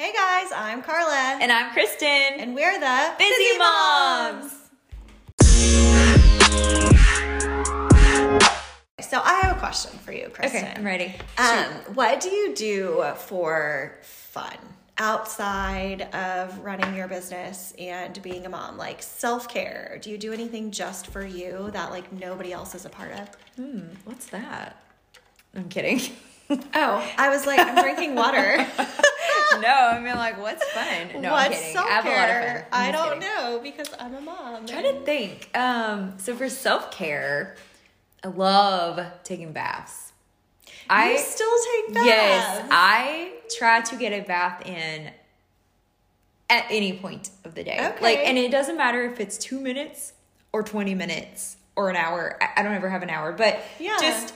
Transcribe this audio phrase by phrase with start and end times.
[0.00, 1.36] Hey guys, I'm Carla.
[1.42, 2.38] And I'm Kristin.
[2.38, 4.50] And we're the Bizzy, Moms.
[9.02, 10.46] So I have a question for you, Kristin.
[10.46, 11.14] Okay, I'm ready.
[11.36, 14.56] Um, what do you do for fun
[14.96, 18.78] outside of running your business and being a mom?
[18.78, 19.98] Like self care.
[20.00, 23.28] Do you do anything just for you that like nobody else is a part of?
[23.56, 24.82] Hmm, what's that?
[25.54, 26.00] I'm kidding.
[26.74, 28.66] Oh, I was like, I'm drinking water.
[29.58, 31.20] no, I mean like, what's fun?
[31.22, 31.76] No, I'm kidding.
[31.76, 32.64] I have a lot of fun.
[32.72, 33.20] I'm I don't kidding.
[33.20, 34.54] know because I'm a mom.
[34.56, 35.50] I'm trying to think.
[35.56, 37.56] Um, so for self care,
[38.24, 40.12] I love taking baths.
[40.88, 41.50] I still
[41.86, 42.06] take baths.
[42.06, 45.10] yes, I try to get a bath in
[46.48, 47.78] at any point of the day.
[47.80, 48.02] Okay.
[48.02, 50.12] Like, and it doesn't matter if it's two minutes
[50.52, 52.36] or twenty minutes or an hour.
[52.42, 53.96] I, I don't ever have an hour, but Yeah.
[54.00, 54.34] just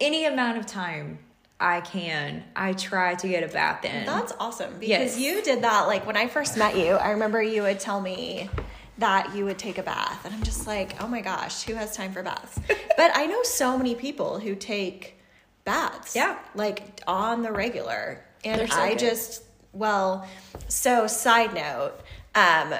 [0.00, 1.18] any amount of time
[1.58, 4.04] I can, I try to get a bath in.
[4.04, 5.18] That's awesome because Yes.
[5.18, 5.86] you did that.
[5.86, 8.50] Like when I first met you, I remember you would tell me
[8.98, 11.94] that you would take a bath, and I'm just like, oh my gosh, who has
[11.96, 12.58] time for baths?
[12.96, 15.18] but I know so many people who take
[15.64, 16.38] baths, Yeah.
[16.54, 18.98] like on the regular, and so I good.
[18.98, 19.42] just
[19.72, 20.26] well,
[20.68, 21.94] so side note,
[22.34, 22.74] um.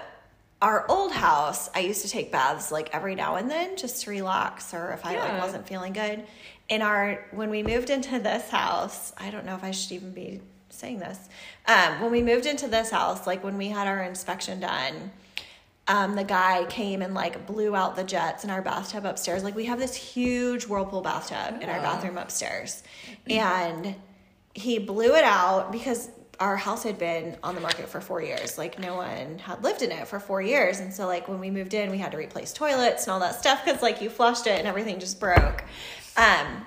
[0.62, 4.10] Our old house, I used to take baths like every now and then just to
[4.10, 6.24] relax or if I like wasn't feeling good.
[6.68, 10.10] In our when we moved into this house, I don't know if I should even
[10.12, 11.18] be saying this.
[11.66, 15.12] Um, when we moved into this house, like when we had our inspection done,
[15.86, 19.44] um, the guy came and like blew out the jets in our bathtub upstairs.
[19.44, 21.82] Like we have this huge whirlpool bathtub in our Oh.
[21.82, 22.82] bathroom upstairs,
[23.30, 23.94] and
[24.54, 28.58] he blew it out because our house had been on the market for four years.
[28.58, 31.50] Like no one had lived in it for four years, and so like when we
[31.50, 34.48] moved in, we had to replace toilets and all that stuff because like you flushed
[34.48, 35.62] it and everything just broke.
[36.16, 36.64] Um,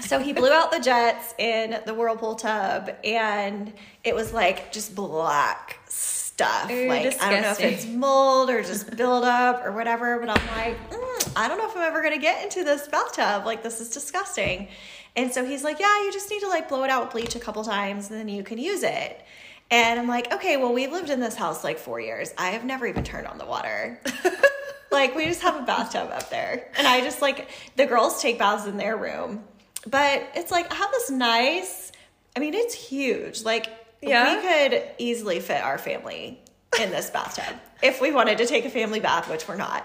[0.00, 3.72] so he blew out the jets in the whirlpool tub, and
[4.04, 6.70] it was like just black stuff.
[6.70, 10.18] Ooh, like I don't know if it's mold or just buildup or whatever.
[10.18, 13.46] But I'm like, mm, I don't know if I'm ever gonna get into this bathtub.
[13.46, 14.68] Like this is disgusting.
[15.14, 17.36] And so he's like, Yeah, you just need to like blow it out with bleach
[17.36, 19.22] a couple times, and then you can use it.
[19.70, 22.34] And I'm like, okay, well, we've lived in this house like four years.
[22.36, 23.98] I have never even turned on the water.
[24.92, 26.70] like, we just have a bathtub up there.
[26.76, 29.44] And I just like, the girls take baths in their room.
[29.86, 31.90] But it's like, I have this nice,
[32.36, 33.42] I mean, it's huge.
[33.44, 33.68] Like,
[34.00, 34.36] Yeah.
[34.36, 36.40] we could easily fit our family
[36.80, 39.84] in this bathtub if we wanted to take a family bath, which we're not.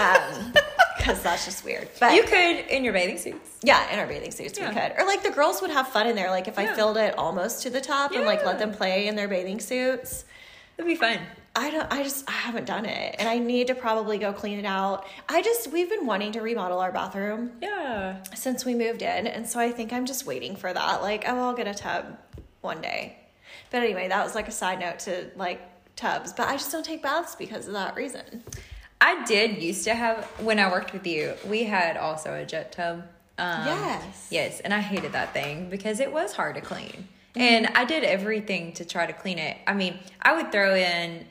[0.00, 0.52] Um,
[0.96, 1.88] because that's just weird.
[1.98, 3.58] But you could in your bathing suits.
[3.62, 4.92] yeah, in our bathing suits we could.
[4.96, 6.30] Or like the girls would have fun in there.
[6.30, 9.16] Like if I filled it almost to the top and like let them play in
[9.16, 10.24] their bathing suits.
[10.78, 11.18] It'd be fun.
[11.54, 13.16] I don't I just I haven't done it.
[13.18, 15.06] And I need to probably go clean it out.
[15.28, 18.22] I just we've been wanting to remodel our bathroom Yeah.
[18.34, 19.26] since we moved in.
[19.26, 21.02] And so I think I'm just waiting for that.
[21.02, 22.18] Like, oh I'll get a tub
[22.62, 23.18] one day.
[23.70, 25.60] But anyway, that was like a side note to like
[25.96, 26.32] tubs.
[26.32, 28.42] But I just don't take baths because of that reason.
[29.00, 31.34] I did used to have when I worked with you.
[31.46, 33.02] We had also a jet tub.
[33.38, 34.28] Um, Yes.
[34.30, 38.04] Yes, and I hated that thing because it was hard to clean, and I did
[38.04, 39.56] everything to try to clean it.
[39.66, 41.26] I mean, I would throw in,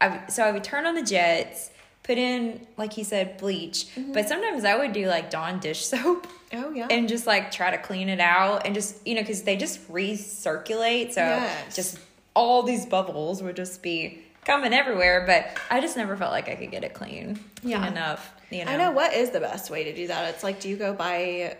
[0.00, 1.70] I so I would turn on the jets,
[2.02, 6.26] put in like he said bleach, but sometimes I would do like Dawn dish soap.
[6.52, 6.86] Oh yeah.
[6.90, 9.86] And just like try to clean it out and just, you know, because they just
[9.92, 11.12] recirculate.
[11.12, 11.76] So Yes.
[11.76, 11.98] just
[12.34, 15.24] all these bubbles would just be coming everywhere.
[15.26, 17.86] But I just never felt like I could get it clean, clean Yeah.
[17.86, 18.32] enough.
[18.50, 20.32] You know, I know what is the best way to do that.
[20.34, 21.56] It's like, do you go buy,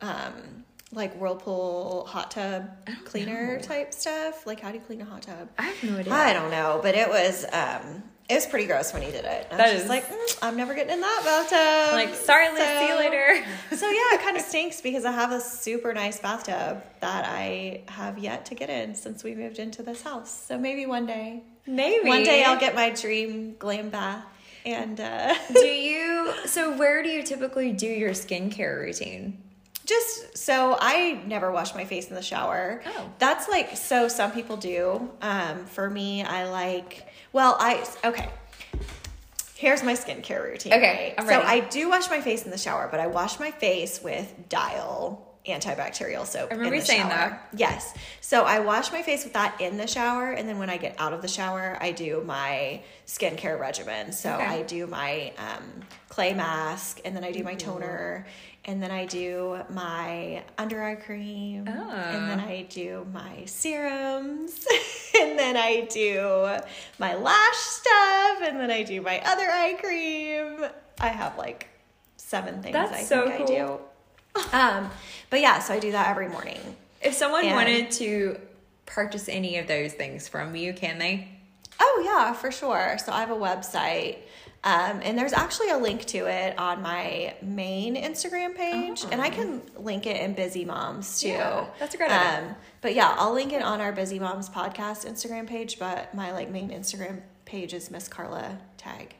[0.00, 0.63] um,
[0.94, 2.68] like Whirlpool hot tub
[3.04, 3.62] cleaner know.
[3.62, 4.46] type stuff?
[4.46, 5.48] Like, how do you clean a hot tub?
[5.58, 6.12] I have no idea.
[6.12, 9.48] I don't know, but it was, um, it was pretty gross when he did it.
[9.52, 11.94] I That was just is- like, mm, I'm never getting in that bathtub.
[11.94, 13.44] Like, sorry, Liz, see you later.
[13.76, 17.82] so yeah, it kind of stinks because I have a super nice bathtub that I
[17.88, 20.44] have yet to get in since we moved into this house.
[20.46, 24.24] So maybe one day, Maybe one day I'll get my dream glam bath.
[24.66, 26.32] And uh, do you?
[26.46, 29.42] So where do you typically do your skincare routine?
[29.84, 32.82] Just so I never wash my face in the shower.
[32.86, 33.10] Oh.
[33.18, 35.10] That's like so some people do.
[35.20, 38.28] Um, for me, I like well, I okay.
[39.56, 40.72] Here's my skincare routine.
[40.74, 41.26] Okay, right?
[41.28, 41.40] So.
[41.40, 45.30] I do wash my face in the shower, but I wash my face with Dial
[45.46, 46.48] antibacterial soap.
[46.50, 47.10] I remember in you the saying shower.
[47.10, 47.48] that.
[47.54, 47.94] Yes.
[48.20, 50.96] So I wash my face with that in the shower, and then when I get
[50.98, 54.12] out of the shower, I do my skincare regimen.
[54.12, 54.44] So Okay.
[54.44, 58.26] I do my um, clay mask, and then I do my toner,
[58.66, 62.46] and then I do my under eye cream, and then Ah.
[62.48, 64.66] I do my serums,
[65.20, 66.56] and then I do
[66.98, 70.64] my lash stuff, and then I do my other eye cream.
[71.00, 71.68] I have like
[72.16, 73.56] seven things That's I so think cool.
[74.36, 74.56] I do.
[74.56, 74.90] Um,
[75.30, 76.58] but yeah, so I do that every morning.
[77.02, 78.40] If someone And- wanted to
[78.86, 81.28] purchase any of those things from you, can they?
[81.80, 82.96] Oh yeah, for sure.
[83.04, 84.18] So I have a website.
[84.64, 89.28] Um, and there's actually a link to it on my main Instagram page, and I
[89.28, 91.28] can link it in Bizzy Moms too.
[91.28, 92.48] Yeah, that's a great idea.
[92.48, 95.78] Um, but yeah, I'll link it on our Bizzy Moms podcast Instagram page.
[95.78, 99.14] But my like main Instagram page is Miss Carla Tag.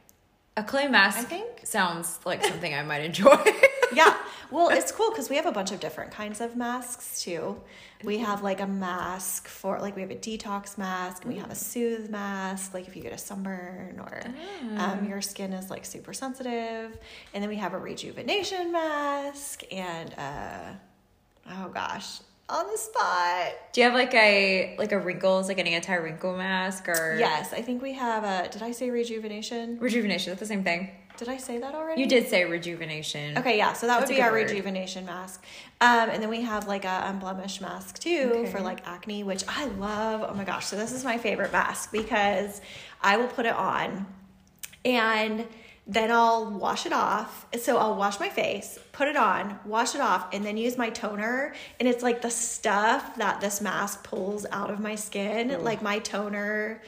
[0.57, 1.47] A clay mask I think.
[1.65, 3.37] sounds like something I might enjoy.
[3.93, 4.15] yeah.
[4.51, 7.61] Well, it's cool because we have a bunch of different kinds of masks too.
[8.03, 11.49] We have like a mask for like we have a detox mask and we have
[11.51, 14.21] a soothe mask, like if you get a sunburn or
[14.77, 16.97] um, your skin is like super sensitive.
[17.33, 20.71] And then we have a rejuvenation mask and uh
[21.51, 23.53] oh gosh, on the spot.
[23.73, 27.53] Do you have like a like a wrinkles, like an anti wrinkle mask or Yes,
[27.53, 29.77] I think we have a did I say rejuvenation?
[29.79, 30.31] rejuvenation?
[30.31, 30.89] That's the same thing.
[31.17, 32.01] Did I say that already?
[32.01, 33.37] You did say rejuvenation.
[33.37, 33.71] Okay, yeah.
[33.71, 34.49] So that That's would be our word.
[34.49, 35.43] rejuvenation mask.
[35.79, 38.51] Um, and then we have like a unblemished mask too Okay.
[38.51, 40.25] for like acne, which I love.
[40.29, 40.65] Oh my gosh.
[40.65, 42.59] So this is my favorite mask because
[43.01, 44.05] I will put it on
[44.83, 45.47] and
[45.87, 47.45] then I'll wash it off.
[47.61, 50.89] So I'll wash my face, put it on, wash it off, and then use my
[50.89, 51.53] toner.
[51.79, 55.99] And it's like the stuff that this mask pulls out of my skin, like my
[55.99, 56.81] toner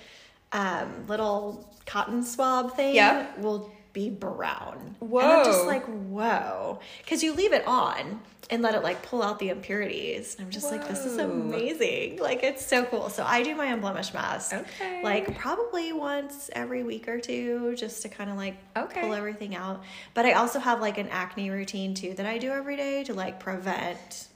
[0.52, 3.28] um, little cotton swab thing Yeah.
[3.38, 4.96] will be brown.
[5.02, 6.80] And I'm just like, whoa.
[7.04, 8.22] Because you leave it on
[8.52, 10.36] and let it like pull out the impurities.
[10.36, 12.20] And I'm just like, this is amazing.
[12.20, 13.10] Like, it's so cool.
[13.10, 14.54] So I do my unblemished mask.
[14.54, 15.02] Okay.
[15.04, 19.02] Like, probably once every week or two just to kind of like Okay.
[19.02, 19.84] pull everything out.
[20.14, 23.16] But I also have like an acne routine too that I do every day to
[23.16, 24.28] like prevent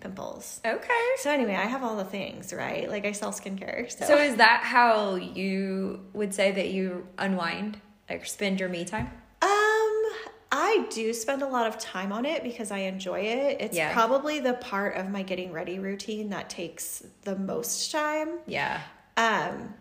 [0.00, 0.62] pimples.
[0.64, 1.06] Okay.
[1.18, 2.88] So anyway, I have all the things, right?
[2.88, 3.90] Like I sell skincare.
[3.92, 7.78] So, So is that how you would say that you unwind,
[8.10, 9.06] like spend your me time?
[9.40, 10.02] Um,
[10.52, 13.58] I do spend a lot of time on it because I enjoy it.
[13.60, 13.92] It's Yeah.
[13.92, 18.40] probably the part of my getting ready routine that takes the most time.
[18.46, 18.80] Yeah.
[19.16, 19.74] Um,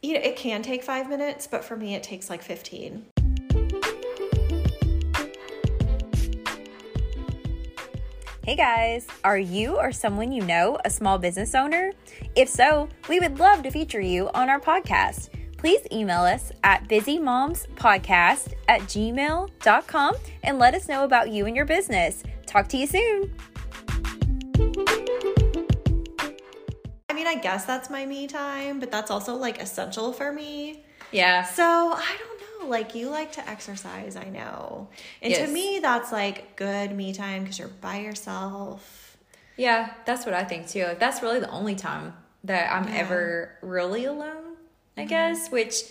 [0.00, 3.06] you know, it can take five minutes, but for me, it takes like 15.
[8.44, 11.92] Hey guys, are you or someone you know a small business owner?
[12.36, 15.30] If so, we would love to feature you on our podcast.
[15.64, 21.64] Please email us at bizzymomspodcast at gmail.com and let us know about you and your
[21.64, 22.22] business.
[22.44, 23.32] Talk to you soon.
[27.08, 30.84] I mean, I guess that's my me time, but that's also like essential for me.
[31.12, 31.44] Yeah.
[31.44, 32.68] So I don't know.
[32.68, 34.88] Like you like to exercise, I know.
[35.22, 35.48] And Yes.
[35.48, 39.16] to me, that's like good me time because you're by yourself.
[39.56, 40.84] Yeah, that's what I think too.
[40.84, 42.12] Like, That's really the only time
[42.42, 42.96] that I'm Yeah.
[42.96, 44.53] ever really alone,
[44.96, 45.82] I guess, which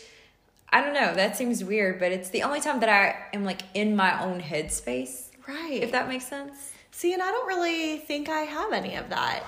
[0.72, 3.62] I don't know, that seems weird, but it's the only time that I am like
[3.74, 5.84] in my own headspace, Right.
[5.84, 6.72] if that makes sense.
[6.92, 9.44] See, and I don't really think I have any of that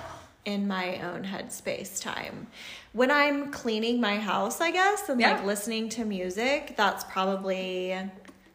[0.46, 2.48] in my own headspace time.
[2.94, 5.34] When I'm cleaning my house, I guess, and Yeah.
[5.34, 7.98] like listening to music, that's probably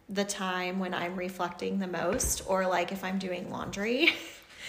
[0.09, 4.13] the time when I'm reflecting the most, or like if I'm doing laundry.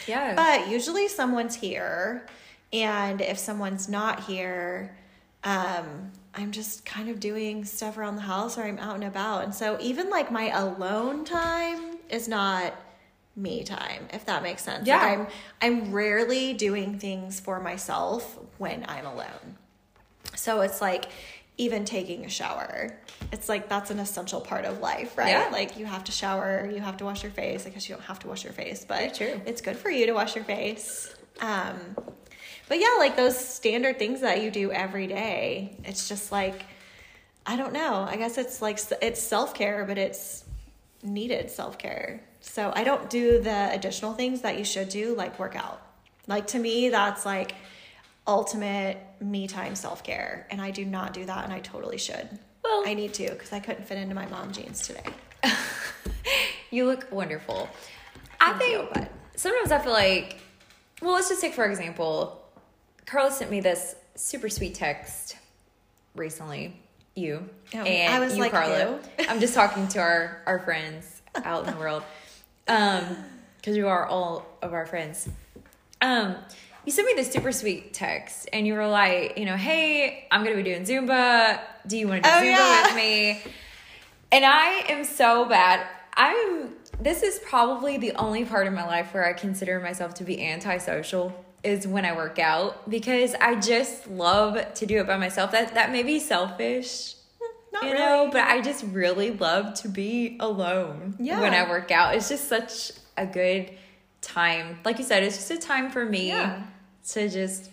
[0.07, 0.34] Yeah.
[0.34, 2.25] but usually someone's here,
[2.74, 4.98] and if someone's not here,
[5.44, 9.44] um, I'm just kind of doing stuff around the house or I'm out and about.
[9.44, 12.74] And so even like my alone time is not
[13.36, 14.88] me time, if that makes sense.
[14.88, 15.04] Yeah.
[15.04, 15.28] Like I'm
[15.62, 19.57] I'm rarely doing things for myself when I'm alone.
[20.36, 21.10] So it's like
[21.58, 22.98] even taking a shower.
[23.32, 25.29] It's like that's an essential part of life, right?
[25.29, 25.50] Yeah.
[25.51, 27.67] Like you have to shower, you have to wash your face.
[27.67, 30.13] I guess you don't have to wash your face, but it's good for you to
[30.13, 31.13] wash your face.
[31.39, 31.75] Um,
[32.72, 35.75] but yeah, like those standard things that you do every day.
[35.84, 36.63] It's just like
[37.46, 38.06] I don't know.
[38.08, 40.46] I guess it's like it's self care, but it's
[41.04, 42.22] needed self care.
[42.40, 45.82] So I don't do the additional things that you should do, like workout.
[46.28, 47.56] Like to me, that's like
[48.25, 52.30] ultimate me time self care, and I do not do that, and I totally should.
[52.63, 55.04] Well- I need to because I couldn't fit into my mom jeans today.
[56.70, 57.68] You look wonderful.
[58.40, 60.40] I Thank you, think but- sometimes I feel like,
[61.01, 62.40] well, let's just take for example,
[63.05, 65.36] Carla sent me this super sweet text
[66.15, 66.77] recently.
[67.15, 69.00] You Oh, and I was you, like, Carla.
[69.27, 72.03] I'm just talking to our our friends out in the world,
[72.70, 73.03] um,
[73.58, 75.27] because you are all of our friends.
[76.01, 76.36] Um,
[76.86, 80.43] you sent me this super sweet text, and you were like, you know, hey, I'm
[80.43, 81.60] gonna be doing Zumba.
[81.86, 82.86] Do you want to do Oh, Zumba yeah.
[82.88, 83.41] with me?
[84.31, 85.86] And I am so bad.
[86.15, 86.70] I'm
[87.01, 90.41] this is probably the only part of my life where I consider myself to be
[90.46, 95.51] antisocial is when I work out because I just love to do it by myself.
[95.51, 97.15] That that may be selfish.
[97.74, 98.00] Not you really.
[98.03, 101.39] know, but I just really love to be alone Yeah.
[101.39, 102.15] when I work out.
[102.15, 103.72] It's just such a good
[104.22, 104.80] time.
[104.84, 106.63] Like you said, it's just a time for me Yeah.
[107.12, 107.70] to just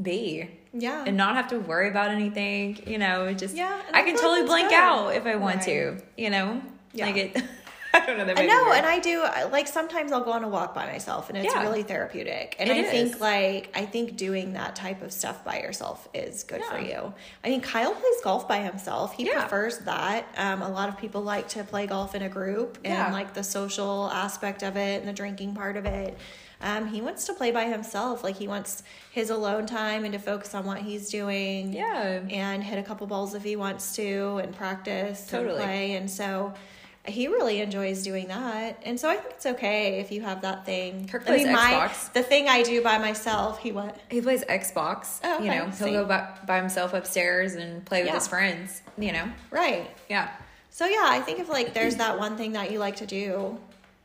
[0.00, 1.04] be Yeah.
[1.06, 2.82] and not have to worry about anything.
[2.86, 4.78] You know, just Yeah, I can totally blank good.
[4.78, 5.64] out if I want Right.
[5.64, 6.02] to.
[6.18, 6.60] You know,
[6.92, 7.06] Yeah.
[7.06, 7.42] like it.
[7.94, 8.24] I don't know.
[8.24, 9.22] That I know, and I do.
[9.50, 11.62] Like sometimes I'll go on a walk by myself, and it's Yeah.
[11.62, 12.56] really therapeutic.
[12.58, 12.90] And It I is.
[12.90, 17.12] think like I think doing that type of stuff by yourself is good for you.
[17.44, 19.14] I mean, Kyle plays golf by himself.
[19.14, 19.40] He Yeah.
[19.40, 20.26] prefers that.
[20.36, 23.12] Um, a lot of people like to play golf in a group, and Yeah.
[23.12, 26.16] like the social aspect of it and the drinking part of it.
[26.60, 28.24] Um, he wants to play by himself.
[28.24, 31.72] Like he wants his alone time and to focus on what he's doing.
[31.72, 32.20] Yeah.
[32.30, 35.54] and hit a couple balls if he wants to, and practice Totally.
[35.54, 35.94] and play.
[35.94, 36.52] And so
[37.08, 38.80] he really enjoys doing that.
[38.84, 41.08] And so I think it's okay if you have that thing.
[41.08, 42.12] Kirk I mean, plays my Xbox.
[42.12, 43.58] the thing I do by myself.
[43.60, 43.98] He what?
[44.10, 45.20] He plays Xbox.
[45.24, 45.44] Oh, okay.
[45.44, 45.90] you know, he'll See?
[45.92, 48.14] go by, by himself upstairs and play with Yeah.
[48.14, 48.82] his friends.
[48.98, 49.90] You know, Right.
[50.08, 50.28] yeah,
[50.70, 53.58] So yeah, I think if like there's that one thing that you like to do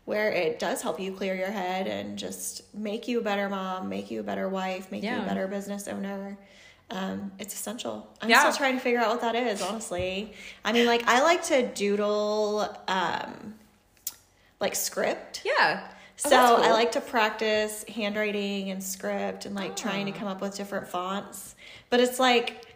[0.05, 3.87] where it does help you clear your head and just make you a better mom,
[3.89, 6.37] make you a better wife, make you a better business owner.
[6.93, 8.07] Um, it's essential.
[8.21, 8.41] I'm Yeah.
[8.41, 10.31] still trying to figure out what that is, honestly.
[10.63, 13.55] I mean, like I like to doodle um
[14.59, 15.41] like script.
[15.43, 15.81] yeah.
[15.89, 16.63] Oh, So that's cool.
[16.63, 20.15] I like to practice handwriting and script and like trying to Oh.
[20.19, 21.55] come up with different fonts.
[21.89, 22.67] But it's like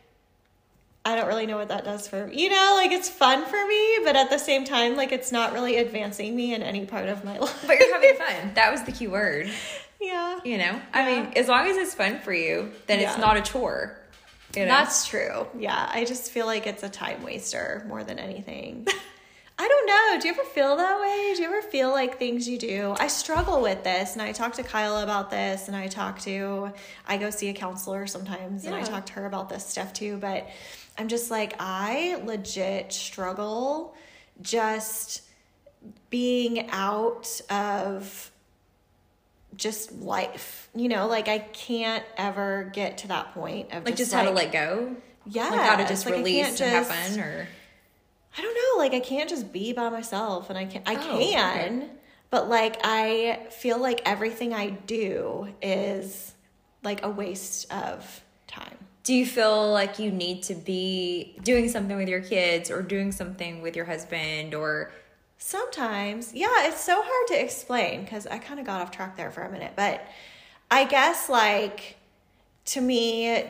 [1.06, 4.00] I don't really know what that does for you know, like it's fun for me,
[4.04, 7.24] but at the same time, like it's not really advancing me in any part of
[7.24, 7.64] my life.
[7.68, 8.54] But you're having fun.
[8.56, 9.50] That was the key word.
[10.02, 10.40] yeah.
[10.44, 13.42] You know, I mean, as long as it's fun for you, then it's not a
[13.42, 13.97] chore.
[14.58, 14.72] You know?
[14.72, 15.48] That's true.
[15.58, 15.90] Yeah.
[15.92, 18.88] I just feel like it's a time waster more than anything.
[19.60, 20.22] I don't know.
[20.22, 21.34] Do you ever feel that way?
[21.36, 22.96] Do you ever feel like things you do?
[23.00, 26.72] I struggle with this, and I talk to Kyle about this, and I talk to,
[27.08, 30.18] I go see a counselor sometimes, and I talk to her about this stuff too.
[30.18, 30.48] But
[30.96, 33.96] I'm just like, I legit struggle
[34.42, 35.24] just
[36.12, 38.32] being out of
[39.58, 40.70] just life.
[40.76, 44.32] You know, like I can't ever get to that point of like just how to
[44.32, 44.96] let go.
[45.26, 47.48] yeah, Like how to just like, release and have fun, or
[48.38, 51.18] I don't know, like I can't just be by myself and I can I Oh,
[51.20, 51.90] can, okay.
[52.30, 56.34] but like I feel like everything I do is
[56.84, 58.78] like a waste of time.
[59.04, 63.12] do you feel like you need to be doing something with your kids or doing
[63.12, 64.92] something with your husband or
[65.38, 69.32] Sometimes, yeah, it's so hard to explain because I kind of got off track there
[69.32, 70.02] for a minute, but
[70.70, 71.98] I guess like
[72.66, 73.44] to me,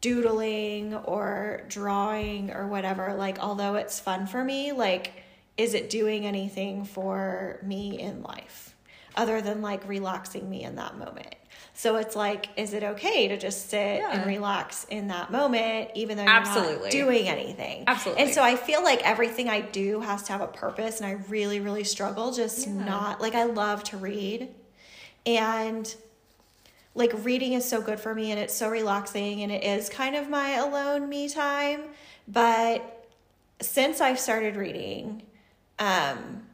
[0.00, 5.24] doodling or drawing or whatever, like although it's fun for me, like
[5.56, 8.75] is it doing anything for me in life
[9.16, 11.34] other than like relaxing me in that moment?
[11.74, 14.10] So it's like, is it okay to just sit Yeah.
[14.12, 16.84] and relax in that moment, even though you're Absolutely.
[16.84, 17.84] not doing anything?
[17.86, 18.22] Absolutely.
[18.24, 21.12] And so I feel like everything I do has to have a purpose, and I
[21.28, 22.72] really, really struggle just Yeah.
[22.84, 24.48] not like I love to read,
[25.26, 25.94] and
[26.94, 30.16] like reading is so good for me, and it's so relaxing, and it is kind
[30.16, 31.82] of my alone me time.
[32.26, 33.06] But
[33.60, 35.22] since I've started reading,
[35.78, 36.45] um,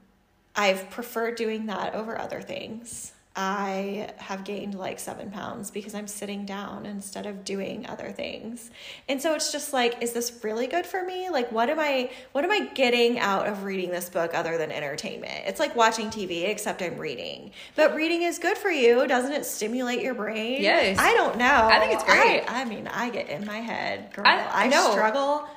[0.54, 3.12] I've preferred doing that over other things.
[3.34, 8.70] I have gained like seven pounds because I'm sitting down instead of doing other things.
[9.08, 11.30] And so it's just like, is this really good for me?
[11.30, 14.70] Like what am I what am I getting out of reading this book other than
[14.70, 15.44] entertainment?
[15.46, 17.52] It's like watching TV, except I'm reading.
[17.74, 20.60] But reading is good for you, doesn't it stimulate your brain?
[20.60, 20.98] Yes.
[20.98, 21.68] I don't know.
[21.72, 22.42] I think it's great.
[22.46, 24.26] I, I mean, I get in my head, girl.
[24.26, 24.90] I- I, no.
[24.90, 25.48] struggle.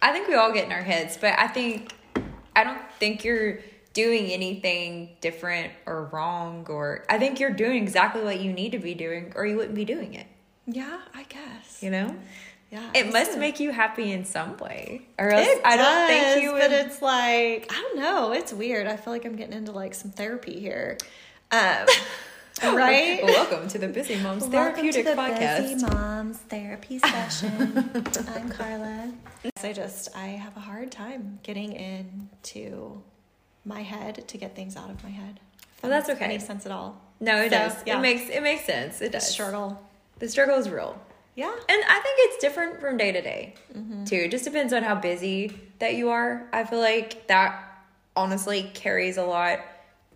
[0.00, 1.92] I think we all get in our heads, but I think
[2.54, 3.58] I don't think you're
[3.94, 8.78] doing anything different or wrong or I think you're doing exactly what you need to
[8.78, 10.26] be doing or you wouldn't be doing it.
[10.66, 11.82] Yeah, I guess.
[11.82, 12.14] You know?
[12.70, 12.90] Yeah.
[12.92, 13.40] It must listen.
[13.40, 15.02] make you happy in some way.
[15.16, 18.32] Or else It I don't think you would But it's like I don't know.
[18.32, 18.88] It's weird.
[18.88, 20.98] I feel like I'm getting into like some therapy here.
[21.52, 21.86] Um,
[22.62, 23.20] right?
[23.22, 25.74] Well, welcome to the Bizzy Moms Therapeutic Welcome to the Podcast.
[25.74, 27.90] Bizzy Moms Therapy Session.
[28.34, 29.12] I'm Carla.
[29.62, 33.02] I just I have a hard time getting into
[33.64, 35.40] my head to get things out of my head.
[35.82, 36.24] Well, that that's makes okay.
[36.34, 37.00] Any sense at all?
[37.20, 37.76] No, it So, does.
[37.86, 37.98] yeah.
[37.98, 39.00] It makes it makes sense.
[39.00, 39.26] It does.
[39.28, 39.80] Struggle.
[40.18, 40.98] The struggle is real.
[41.34, 41.52] Yeah.
[41.68, 44.04] And I think it's different from day to day mm-hmm.
[44.04, 44.16] too.
[44.16, 46.46] It just depends on how busy that you are.
[46.52, 47.60] I feel like that
[48.16, 49.60] honestly carries a lot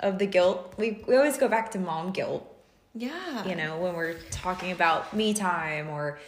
[0.00, 0.74] of the guilt.
[0.78, 2.46] We we always go back to mom guilt,
[2.94, 3.44] Yeah.
[3.46, 6.18] you know, when we're talking about me time or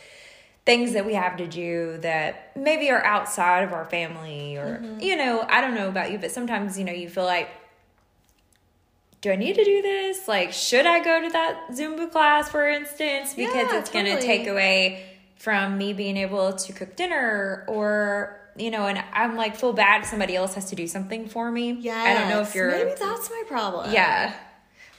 [0.70, 5.00] things that we have to do that maybe are outside of our family or mm-hmm.
[5.00, 7.48] you know, I don't know about you, but sometimes, you know, you feel like
[9.20, 10.26] do I need to do this?
[10.26, 14.18] Like, should I go to that Zumba class, for instance, because Yeah, it's going to
[14.20, 15.04] take away
[15.36, 20.06] from me being able to cook dinner or, you know, and I'm like, feel bad
[20.06, 21.72] somebody else has to do something for me.
[21.72, 21.98] Yeah.
[21.98, 22.70] I don't know if you're.
[22.70, 23.92] Maybe that's my problem.
[23.92, 24.34] Yeah.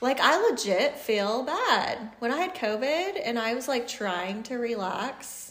[0.01, 2.11] Like I legit feel bad.
[2.19, 5.50] When I had COVID and I was like trying to relax,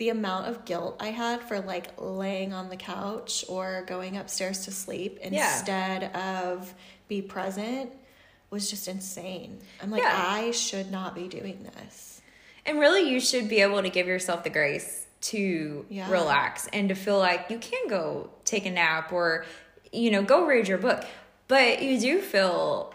[0.00, 4.64] the amount of guilt I had for like laying on the couch or going upstairs
[4.64, 5.28] to sleep Yeah.
[5.52, 6.72] instead of
[7.06, 7.92] be present
[8.48, 9.58] was just insane.
[9.82, 10.10] I'm like, Yeah.
[10.14, 12.22] I should not be doing this.
[12.64, 16.10] And really, you should be able to give yourself the grace to Yeah.
[16.10, 19.44] relax and to feel like you can go take a nap or,
[19.92, 21.04] you know, go read your book.
[21.46, 22.94] But you do feel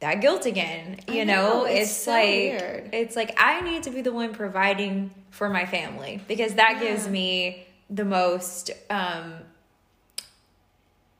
[0.00, 1.00] that guilt again.
[1.08, 2.90] You know, know, it's it's, so like weird.
[2.94, 7.06] it's like I need to be the one providing for my family because that gives
[7.08, 8.70] me the most.
[8.90, 9.34] um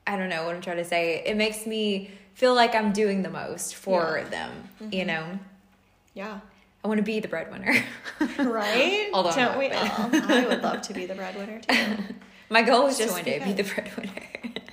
[0.07, 1.23] I don't know what I'm trying to say.
[1.27, 4.29] It makes me feel like I'm doing the most for Yeah.
[4.29, 4.69] them.
[4.93, 5.39] You know,
[6.15, 6.41] Yeah.
[6.85, 7.75] I want to be the breadwinner.
[8.39, 9.11] Right?
[9.13, 9.85] Although Don't we all?
[10.13, 11.97] I would love to be the breadwinner too.
[12.49, 14.23] My goal is to Just one day be the breadwinner.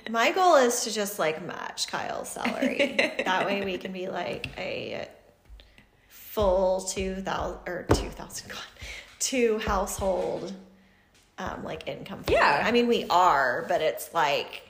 [0.08, 2.94] My goal is to just like match Kyle's salary.
[3.24, 5.08] that way we can be like a
[6.08, 8.58] full two thousand or two thousand God,
[9.30, 10.52] two household
[11.38, 12.22] um like income.
[12.22, 12.40] family.
[12.40, 12.62] Yeah.
[12.64, 14.62] I mean we are, but it's like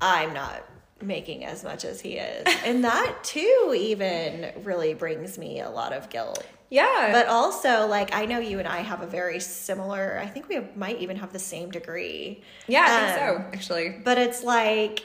[0.00, 0.64] I'm not
[1.02, 2.44] making as much as he is.
[2.64, 6.44] And that too even really brings me a lot of guilt.
[6.70, 7.10] yeah.
[7.12, 10.54] But also, like, I know you and I have a very similar, I think we
[10.56, 12.42] have, might even have the same degree.
[12.68, 14.00] yeah, I think Um, so, actually.
[14.04, 15.00] But it's like,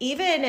[0.00, 0.40] even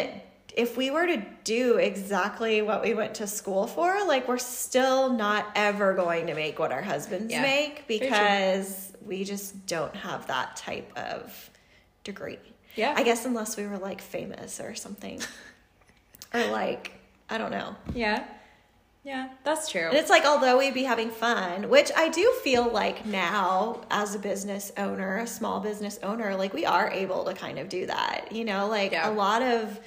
[0.55, 5.10] if we were to do exactly what we went to school for, like, we're still
[5.12, 7.41] not ever going to make what our husbands Yeah.
[7.41, 11.50] make because we just don't have that type of
[12.03, 12.39] degree.
[12.75, 12.93] Yeah.
[12.95, 15.22] I guess unless we were like famous or something.
[16.33, 16.93] or like,
[17.29, 17.75] I don't know.
[17.93, 18.24] Yeah.
[19.05, 19.88] Yeah, that's true.
[19.89, 24.15] And it's like, although we'd be having fun, which I do feel like now as
[24.15, 27.86] a business owner, a small business owner, like we are able to kind of do
[27.88, 28.31] that.
[28.31, 29.10] You know, like Yeah.
[29.10, 29.77] a lot of,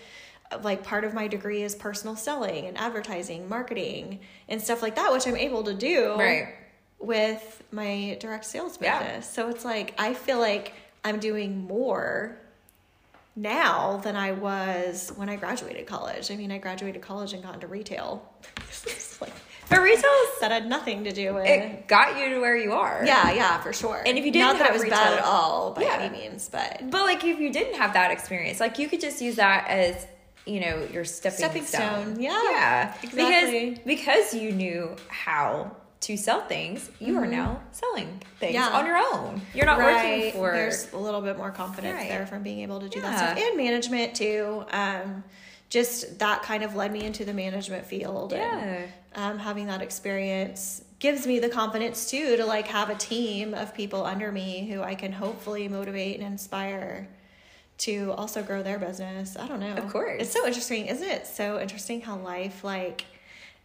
[0.62, 5.12] like, part of my degree is personal selling and advertising, marketing, and stuff like that,
[5.12, 6.54] which I'm able to do Right.
[6.98, 8.98] with my direct sales Yeah.
[9.02, 9.28] business.
[9.28, 10.72] So it's like, I feel like
[11.04, 12.38] I'm doing more
[13.34, 16.30] now than I was when I graduated college.
[16.30, 18.22] I mean, I graduated college and got into retail.
[19.20, 19.32] Like,
[19.70, 20.10] but retail,
[20.42, 23.02] that had nothing to do with it got you to where you are.
[23.06, 25.24] yeah yeah for sure And if you didn't not that it was retail- bad at
[25.24, 25.96] all by Yeah.
[26.00, 29.22] any means but But like, if you didn't have that experience, like you could just
[29.22, 30.06] use that as
[30.46, 32.20] you know your stepping, Stepping stone.
[32.20, 33.70] Yeah, yeah, exactly.
[33.70, 38.72] Because because you knew how to sell things, you are now selling things Mm-hmm.
[38.74, 38.78] Yeah.
[38.78, 39.40] on your own.
[39.54, 40.52] You're not working for.
[40.52, 42.08] there's a little bit more confidence Right.
[42.08, 45.24] there from being able to do that stuff and management too um
[45.68, 48.56] just that kind of led me into the management field Yeah.
[48.58, 53.52] and um, having that experience gives me the confidence too to like have a team
[53.52, 57.08] of people under me who i can hopefully motivate and inspire
[57.78, 60.22] to also grow their business i don't know Of course.
[60.22, 63.04] it's so interesting isn't it so interesting how life like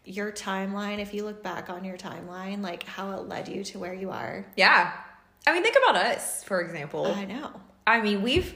[0.04, 3.80] your timeline if you look back on your timeline like how it led you to
[3.80, 4.91] where you are yeah.
[5.47, 7.08] I mean, think about us, for example.
[7.08, 7.50] i know
[7.88, 8.54] I mean, we've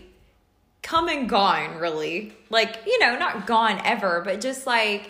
[0.83, 2.31] come and gone, really.
[2.51, 5.09] Like, you know, not gone ever, but just like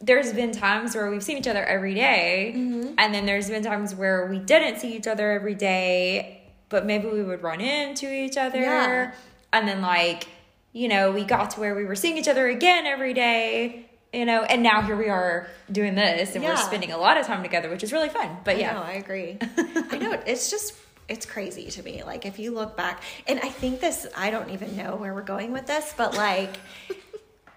[0.00, 2.94] there's been times where we've seen each other every day, Mm-hmm.
[2.98, 7.06] and then there's been times where we didn't see each other every day, but maybe
[7.06, 8.60] we would run into each other.
[8.60, 9.14] Yeah.
[9.54, 10.28] And then, like,
[10.72, 13.88] you know, we got to where we were seeing each other again every day.
[14.12, 17.26] You know, and now here we are doing this, and we're spending a lot of
[17.26, 18.36] time together, which is really fun.
[18.44, 19.38] But I yeah, know, I agree.
[19.90, 20.74] I know it's just
[21.08, 22.02] it's crazy to me.
[22.04, 25.22] Like if you look back, and I think this, I don't even know where we're
[25.22, 26.56] going with this, but like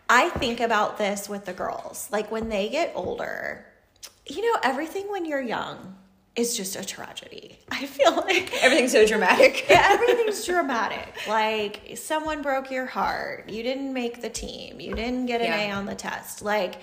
[0.09, 2.09] I think about this with the girls.
[2.11, 3.65] Like when they get older,
[4.25, 5.96] you know, everything when you're young
[6.37, 7.57] is just a tragedy.
[7.71, 9.65] I feel like everything's so dramatic.
[9.69, 11.27] yeah, everything's dramatic.
[11.27, 15.61] Like someone broke your heart, you didn't make the team, you didn't get an Yeah.
[15.61, 16.43] A on the test.
[16.43, 16.75] Like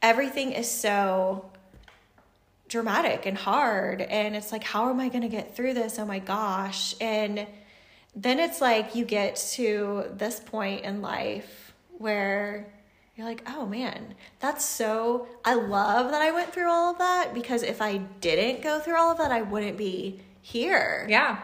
[0.00, 1.50] everything is so
[2.68, 5.98] dramatic and hard and it's like how am I going to get through this?
[5.98, 6.94] Oh my gosh.
[7.00, 7.46] And
[8.16, 12.72] then it's like you get to this point in life where
[13.16, 17.34] you're like, "Oh man, that's so I love that I went through all of that
[17.34, 21.40] because if I didn't go through all of that, I wouldn't be here." yeah.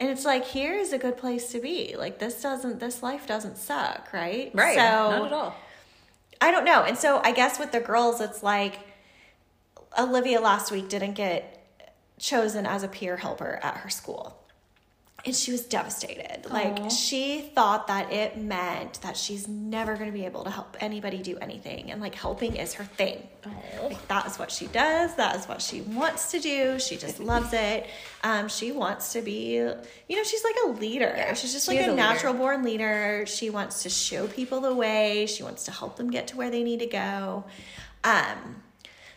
[0.00, 1.94] And it's like here is a good place to be.
[1.96, 4.50] Like this doesn't this life doesn't suck, right?
[4.52, 4.74] Right.
[4.74, 5.54] So Not at all.
[6.40, 6.82] I don't know.
[6.82, 8.80] And so I guess with the girls it's like
[9.96, 11.84] Olivia last week didn't get
[12.18, 14.41] chosen as a peer helper at her school.
[15.24, 16.50] And she was devastated.
[16.50, 20.76] Like she thought that it meant that she's never going to be able to help
[20.80, 23.26] anybody do anything, and like helping is her thing.
[23.82, 25.14] Like that is what she does.
[25.16, 26.78] That is what she wants to do.
[26.80, 27.86] She just loves it.
[28.24, 31.32] Um, she wants to be, you know, she's like a leader.
[31.34, 33.24] she's just she like a, a natural born leader.
[33.26, 35.26] She wants to show people the way.
[35.26, 37.44] She wants to help them get to where they need to go.
[38.04, 38.62] Um,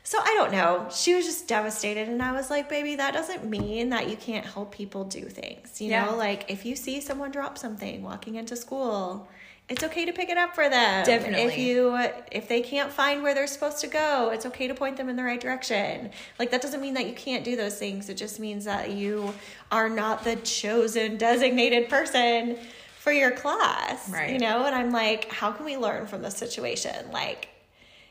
[0.06, 0.88] so I don't know.
[0.90, 4.46] She was just devastated, and I was like, "Baby, that doesn't mean that you can't
[4.46, 5.82] help people do things.
[5.82, 6.06] You Yeah.
[6.06, 9.28] know, like if you see someone drop something walking into school."
[9.68, 11.04] It's okay to pick it up for them.
[11.08, 11.42] Definitely.
[11.46, 11.98] If you
[12.32, 15.16] if they can't find where they're supposed to go, it's okay to point them in
[15.16, 16.12] the right direction.
[16.38, 18.08] Like that doesn't mean that you can't do those things.
[18.08, 19.34] It just means that you
[19.72, 22.60] are not the chosen designated person
[23.00, 24.08] for your class.
[24.08, 24.30] Right.
[24.34, 27.12] You know, and I'm like, how can we learn from this situation?
[27.12, 27.48] Like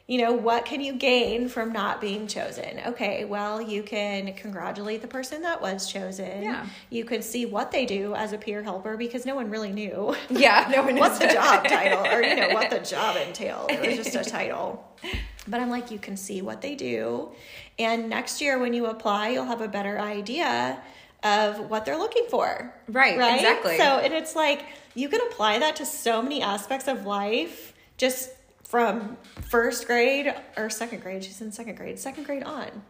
[0.07, 2.79] you know, what can you gain from not being chosen?
[2.89, 6.43] Okay, well, you can congratulate the person that was chosen.
[6.43, 6.67] Yeah.
[6.91, 10.15] You can see what they do as a peer helper because no one really knew
[10.29, 13.71] Yeah, no one knew what's the job title or, you know, what the job entailed.
[13.71, 14.87] It was just a title.
[15.49, 17.31] But I'm like, you can see what they do.
[17.79, 20.83] And next year, when you apply, you'll have a better idea
[21.23, 22.75] of what they're looking for.
[22.89, 23.79] Right, exactly.
[23.79, 28.31] So, and it's like, you can apply that to so many aspects of life just
[28.75, 29.17] from
[29.51, 31.23] first grade or second grade.
[31.23, 32.83] She's in second grade, second grade on.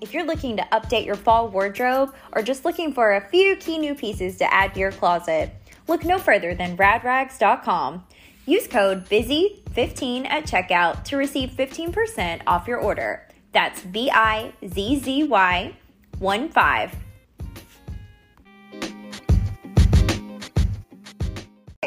[0.00, 3.78] If you're looking to update your fall wardrobe or just looking for a few key
[3.78, 5.52] new pieces to add to your closet,
[5.86, 8.04] look no further than radrags.com.
[8.46, 13.28] Use code BIZZY15 at checkout to receive 15% off your order.
[13.52, 15.76] That's B I Z Z Y
[16.18, 16.96] 1 5.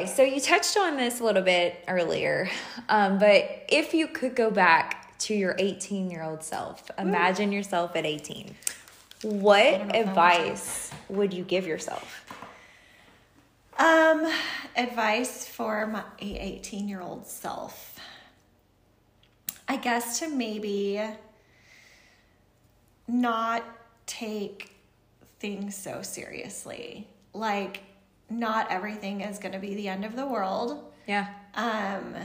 [0.04, 2.50] Okay, so you touched on this a little bit earlier,
[2.90, 7.96] um, but if you could go back to your 18 year old self, imagine yourself
[7.96, 8.54] at 18.
[9.22, 12.26] What advice would you give yourself?
[13.80, 14.30] Um,
[14.76, 17.98] advice for my 18 year old self.
[19.70, 21.02] I guess to maybe
[23.08, 23.64] not
[24.06, 24.76] take
[25.40, 27.08] things so seriously.
[27.34, 27.84] Like,
[28.40, 30.84] not everything is going to be the end of the world.
[31.08, 31.28] Yeah.
[31.56, 32.16] Um,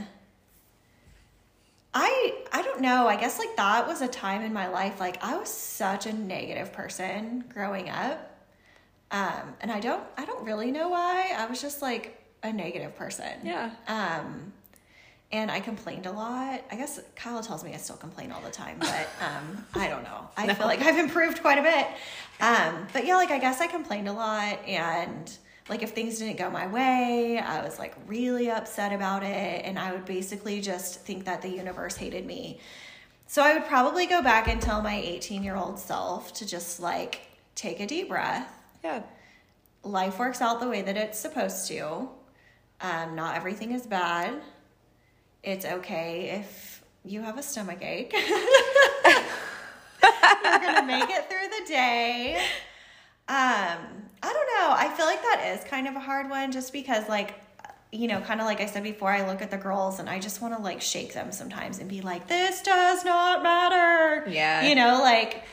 [1.93, 3.07] I I don't know.
[3.07, 6.13] I guess like that was a time in my life like I was such a
[6.13, 8.25] negative person growing up.
[9.11, 11.33] Um, and I don't I don't really know why.
[11.35, 13.39] I was just like a negative person.
[13.43, 13.71] Yeah.
[13.87, 14.53] Um,
[15.31, 16.61] and I complained a lot.
[16.71, 20.03] I guess Kyle tells me I still complain all the time, but um, I don't
[20.03, 20.27] know.
[20.37, 21.87] I feel like I've improved quite a bit.
[22.39, 25.31] Um, but yeah, like I guess I complained a lot, and
[25.69, 29.77] like if things didn't go my way, I was like really upset about it, and
[29.79, 32.59] I would basically just think that the universe hated me.
[33.27, 36.79] So I would probably go back and tell my 18 year old self to just
[36.79, 37.21] like
[37.55, 38.47] take a deep breath
[38.83, 39.03] Yeah.
[39.83, 42.09] life works out the way that it's supposed to.
[42.81, 44.41] Um, not everything is bad.
[45.43, 48.13] It's okay if you have a stomach ache.
[50.41, 52.41] You're gonna make it through the day.
[53.27, 54.75] Um, I don't know.
[54.75, 57.33] I feel like that is kind of a hard one just because like
[57.91, 60.19] you know, kind of like I said before, I look at the girls and I
[60.19, 64.29] just want to like shake them sometimes and be like, this does not matter.
[64.29, 64.67] Yeah.
[64.67, 65.43] You know, like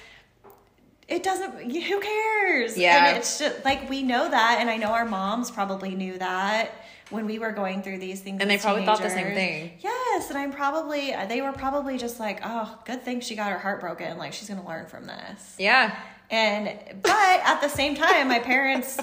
[1.09, 3.07] it doesn't who cares Yeah.
[3.09, 6.73] and it's just like we know that and i know our moms probably knew that
[7.11, 9.71] when we were going through these things And they probably thought the same thing.
[9.81, 13.59] yes and i'm probably they were probably just like oh good thing she got her
[13.59, 15.97] heart broken like she's gonna learn from this Yeah.
[16.31, 18.99] And but at the same time my parents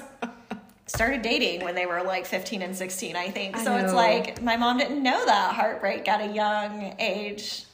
[0.86, 4.42] started dating when they were like 15 and 16 i think I so it's like
[4.42, 7.64] my mom didn't know that heartbreak at a young age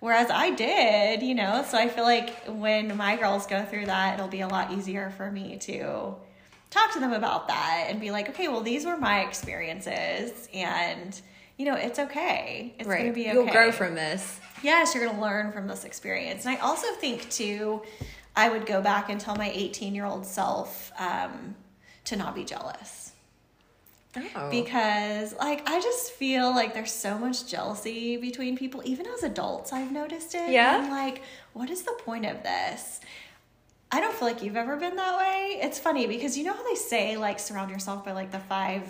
[0.00, 4.14] whereas i did you know so i feel like when my girls go through that
[4.14, 6.14] it'll be a lot easier for me to
[6.70, 11.20] talk to them about that and be like okay well these were my experiences and
[11.56, 12.98] you know it's okay it's right.
[13.00, 14.40] gonna be okay You'll grow from this.
[14.62, 16.44] yes, you're going to learn from this experience.
[16.46, 17.82] And I also think, too,
[18.34, 21.54] I would go back and tell my 18 year old self um,
[22.04, 23.12] to not be jealous.
[24.34, 24.50] Oh.
[24.50, 29.72] Because, like, I just feel like there's so much jealousy between people, even as adults,
[29.72, 30.50] I've noticed it.
[30.50, 30.80] Yeah?
[30.82, 31.22] I'm like,
[31.54, 33.00] what is the point of this?
[33.90, 35.58] I don't feel like you've ever been that way.
[35.62, 38.84] It's funny because you know how they say, like, surround yourself by, like, the five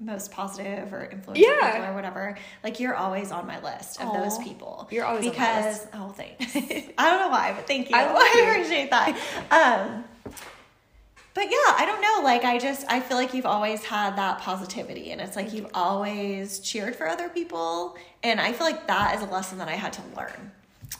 [0.00, 1.72] most positive or influential Yeah.
[1.76, 2.36] people or whatever.
[2.64, 4.88] Like, you're always on my list of those people.
[4.90, 5.88] You're always on my because, list.
[5.94, 6.56] oh, thanks.
[6.98, 7.96] I don't know why, but thank you.
[7.96, 8.42] I I, love you.
[8.50, 9.16] appreciate that.
[9.50, 10.04] Um,
[11.32, 12.24] but yeah, I don't know.
[12.24, 15.70] Like, I just, I feel like you've always had that positivity, and it's like you've
[15.74, 17.96] always cheered for other people.
[18.22, 20.50] And I feel like that is a lesson that I had to learn.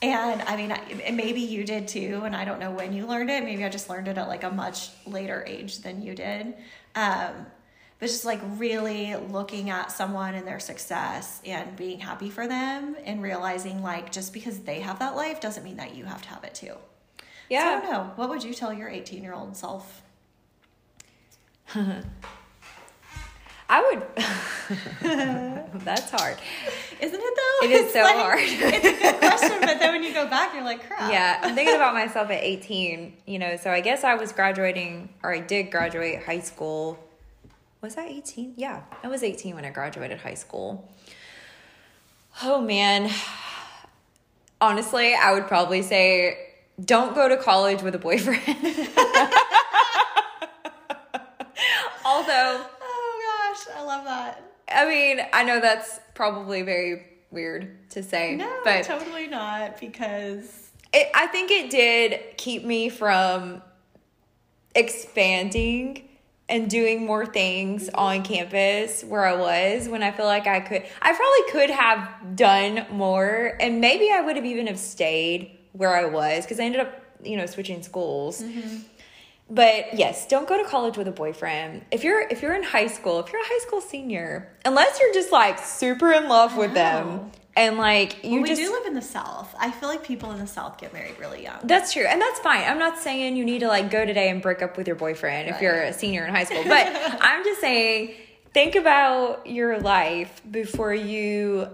[0.02, 3.28] And I mean, I- maybe you did too, and I don't know when you learned
[3.30, 3.42] it.
[3.42, 6.54] Maybe I just learned it at like a much later age than you did.
[6.94, 7.46] Um,
[8.00, 12.96] but just like really looking at someone and their success and being happy for them
[13.04, 16.28] and realizing like just because they have that life doesn't mean that you have to
[16.30, 16.66] have it too.
[16.68, 17.80] So I Yeah.
[17.80, 18.12] don't know.
[18.16, 20.02] What would you tell your 18 year old self?
[23.72, 24.02] I would.
[25.84, 26.36] That's hard.
[27.00, 27.66] Isn't it though?
[27.66, 28.40] It is It's so like- hard.
[28.42, 31.10] it's a good question, but then when you go back, you're like, crap.
[31.12, 35.10] Yeah, I'm thinking about myself at 18, you know, so I guess I was graduating,
[35.22, 36.98] or I did graduate high school.
[37.80, 38.54] Was I 18?
[38.56, 40.90] Yeah, I was 18 when I graduated high school.
[42.42, 43.10] Oh man.
[44.60, 46.36] Honestly, I would probably say
[46.84, 48.40] don't go to college with a boyfriend.
[52.04, 54.42] Although, Oh gosh, I love that.
[54.70, 60.70] I mean, I know that's probably very weird to say, No, but totally not because
[60.92, 63.62] It, I think it did keep me from
[64.74, 66.08] expanding
[66.50, 70.82] and doing more things on campus where I was when I feel like I could
[71.00, 75.94] I probably could have done more and maybe I would have even have stayed where
[75.94, 78.42] I was because I ended up, you know, switching schools.
[78.42, 78.78] Mm-hmm.
[79.52, 81.84] But yes, don't go to college with a boyfriend.
[81.90, 85.14] If you're if you're in high school, if you're a high school senior, unless you're
[85.14, 87.30] just like super in love with them know.
[87.56, 89.54] And like you Well, we just do live in the South.
[89.58, 91.58] I feel like people in the South get married really young.
[91.64, 92.62] That's true, and that's fine.
[92.64, 95.48] I'm not saying you need to like go today and break up with your boyfriend
[95.48, 96.86] if you're a senior in high school, but
[97.20, 98.14] I'm just saying
[98.52, 101.68] think about your life before you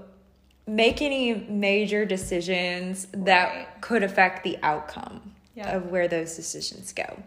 [0.67, 3.81] make any major decisions that Right.
[3.81, 5.77] could affect the outcome Yeah.
[5.77, 7.23] of where those decisions go.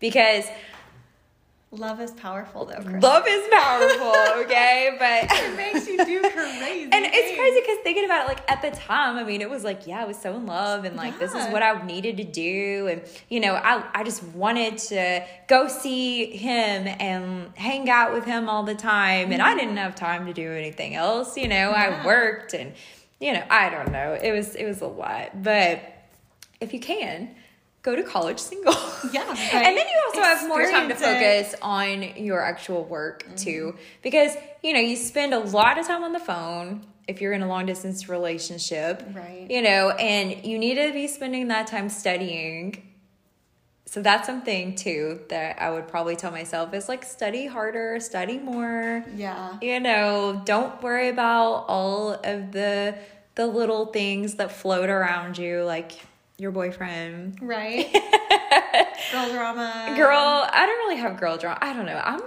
[0.00, 0.44] Because
[1.76, 3.02] Love is powerful though, Chris.
[3.02, 4.96] love is powerful, okay?
[4.98, 6.84] But it makes you do crazy.
[6.84, 7.38] and it's things.
[7.38, 10.00] crazy because thinking about it, like at the time, I mean, it was like, yeah,
[10.00, 13.02] I was so in love, and like this is what I needed to do, and
[13.28, 18.48] you know, I I just wanted to go see him and hang out with him
[18.48, 19.58] all the time, and I mm-hmm.
[19.58, 21.36] didn't have time to do anything else.
[21.36, 22.72] You know, I worked, and
[23.20, 25.80] you know, I don't know, it was it was a lot, but
[26.60, 27.34] if you can.
[27.84, 28.74] Go to college single.
[29.12, 33.76] Yeah, and then you also have more time to focus on your actual work too
[34.02, 37.42] because you know you spend a lot of time on the phone if you're in
[37.42, 39.46] a long distance relationship Right.
[39.50, 42.90] you know and you need to be spending that time studying
[43.84, 48.38] so that's something too that i would probably tell myself is like study harder study
[48.38, 49.58] more Yeah.
[49.60, 52.96] you know don't worry about all of the
[53.34, 55.92] the little things that float around you like
[56.38, 57.38] your boyfriend.
[57.40, 57.92] Right.
[59.12, 59.92] Girl drama.
[59.96, 61.58] girl i don't really have girl drama.
[61.60, 62.00] I don't know.
[62.02, 62.20] I'm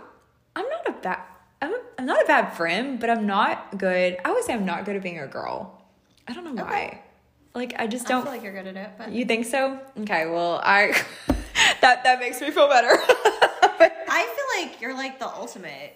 [0.56, 1.20] i'm not a bad
[1.62, 4.18] I'm, I'm not a bad friend but i'm not good.
[4.24, 5.82] I would say i'm not good at being a girl.
[6.28, 6.64] I don't know why.
[6.86, 7.02] Okay.
[7.56, 9.80] like i just don't feel like you're good at it, but you think so?
[10.02, 10.94] Okay well i
[11.82, 12.90] that that makes me feel better.
[14.10, 15.94] I feel like you're like the ultimate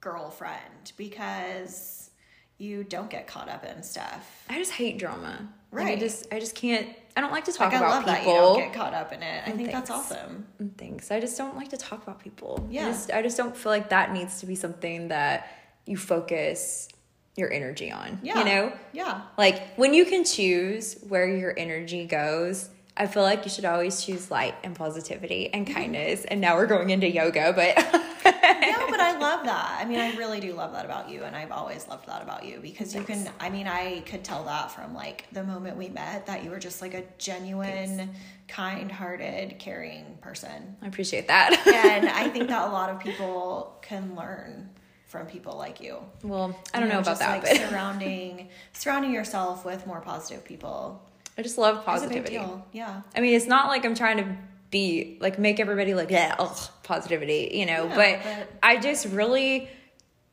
[0.00, 2.10] girlfriend because
[2.58, 4.44] you don't get caught up in stuff.
[4.50, 5.48] i just hate drama.
[5.70, 8.06] Like, i just i just can't i don't like to talk Like I about love
[8.06, 9.42] that you don't get caught up in it.
[9.44, 10.46] I mm, think that's awesome.
[10.56, 11.10] Mm, and things.
[11.10, 12.64] I just don't like to talk about people.
[12.68, 12.88] I Yeah.
[12.90, 15.48] just, I just don't feel like that needs to be something that
[15.84, 16.88] you focus
[17.34, 18.20] your energy on.
[18.22, 18.38] Yeah.
[18.38, 18.72] You know?
[18.92, 19.22] Yeah.
[19.36, 22.68] Like when you can choose where your energy goes,
[23.00, 26.24] I feel like you should always choose light and positivity and kindness.
[26.24, 27.76] And now we're going into yoga, but
[28.24, 29.78] no, but I love that.
[29.80, 32.44] I mean, I really do love that about you, and I've always loved that about
[32.44, 33.30] you because you can.
[33.38, 36.58] I mean, I could tell that from like the moment we met that you were
[36.58, 38.10] just like a genuine,
[38.48, 41.52] kind-hearted, caring person, I appreciate that.
[41.66, 44.70] and I think that a lot of people can learn
[45.06, 45.98] from people like you.
[46.22, 50.00] well, I don't You know, about just, that, Like but surrounding surrounding yourself with more
[50.00, 51.02] positive people
[51.38, 52.40] I just love is a big positivity.
[52.72, 53.02] Yeah.
[53.16, 54.36] I mean, it's not like I'm trying to
[54.70, 57.86] be like make everybody like yeah, ugh, positivity, you know.
[57.86, 59.70] Yeah, but, but- I just really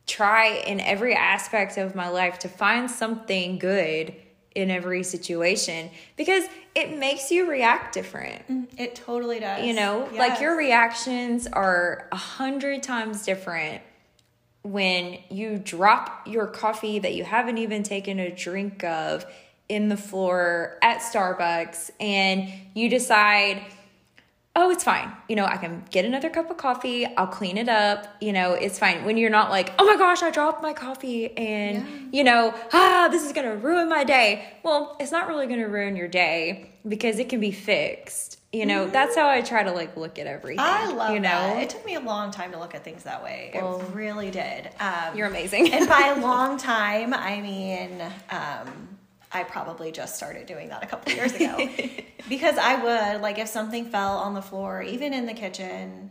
[0.08, 4.15] try in every aspect of my life to find something good
[4.56, 8.48] in every situation because it makes you react different.
[8.48, 9.65] Mm, it totally does.
[9.65, 13.82] You know, like your reactions are a hundred times different
[14.63, 19.26] when you drop your coffee that you haven't even taken a drink of
[19.69, 23.63] in the floor at Starbucks and you decide,
[24.56, 25.12] oh, it's fine.
[25.28, 28.54] You know, I can get another cup of coffee, I'll clean it up, you know,
[28.54, 29.04] it's fine.
[29.04, 33.10] When you're not like, oh my gosh, I dropped my coffee and, you know, ah,
[33.12, 34.45] this is gonna ruin my day.
[34.63, 38.39] Well, it's not really gonna ruin your day because it can be fixed.
[38.54, 40.62] You know, that's how I try to like look at everything.
[40.62, 41.28] I love you know?
[41.28, 41.63] that.
[41.63, 43.51] It took me a long time to look at things that way.
[43.54, 44.69] Well, it really did.
[44.80, 45.73] Um, You're amazing.
[45.73, 48.95] and by a long time, I mean, um,
[49.36, 51.58] I probably just started doing that a couple years ago.
[52.30, 56.10] because I would, like, if something fell on the floor, even in the kitchen,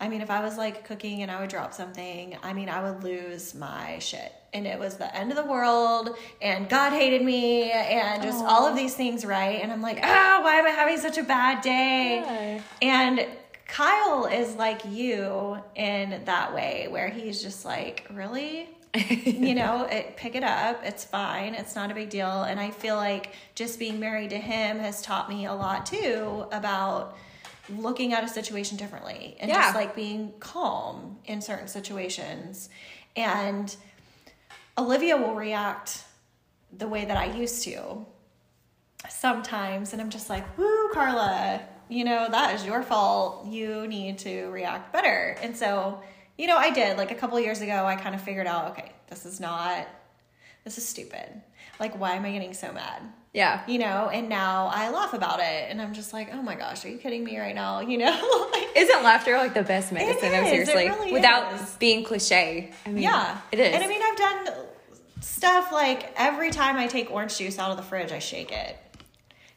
[0.00, 2.82] I mean, if I was like cooking and I would drop something, I mean, I
[2.82, 4.32] would lose my shit.
[4.52, 8.66] And it was the end of the world, and God hated me, and just all
[8.66, 9.62] of these things, right?
[9.62, 12.22] And I'm like, ah, why am I having such a bad day?
[12.24, 12.62] Yeah.
[12.82, 13.26] And
[13.68, 18.68] Kyle is like you in that way, where he's just like, really?
[19.24, 20.80] you know, it, pick it up.
[20.84, 21.54] It's fine.
[21.54, 22.42] It's not a big deal.
[22.42, 26.46] And I feel like just being married to him has taught me a lot too
[26.52, 27.16] about
[27.68, 29.62] looking at a situation differently and Yeah.
[29.62, 32.68] just like being calm in certain situations.
[33.16, 33.74] And
[34.78, 36.04] Olivia will react
[36.72, 38.06] the way that I used to
[39.08, 39.92] sometimes.
[39.92, 43.46] And I'm just like, woo, Carla, you know, that is your fault.
[43.46, 45.36] You need to react better.
[45.42, 46.00] And so,
[46.38, 46.96] you know, I did.
[46.96, 49.86] Like a couple years ago, I kind of figured out, okay, this is not,
[50.64, 51.42] this is stupid.
[51.78, 53.02] Like, why am I getting so mad?
[53.32, 53.62] Yeah.
[53.66, 56.84] You know, and now I laugh about it and I'm just like, oh my gosh,
[56.84, 57.80] are you kidding me right now?
[57.80, 58.48] You know?
[58.56, 60.32] Like, Isn't laughter like the best medicine?
[60.32, 61.76] is, seriously, really without is.
[61.76, 62.72] being cliche.
[62.86, 63.38] I mean, yeah.
[63.52, 63.74] it is.
[63.74, 64.54] And I mean, I've done
[65.20, 68.78] stuff like every time I take orange juice out of the fridge, I shake it.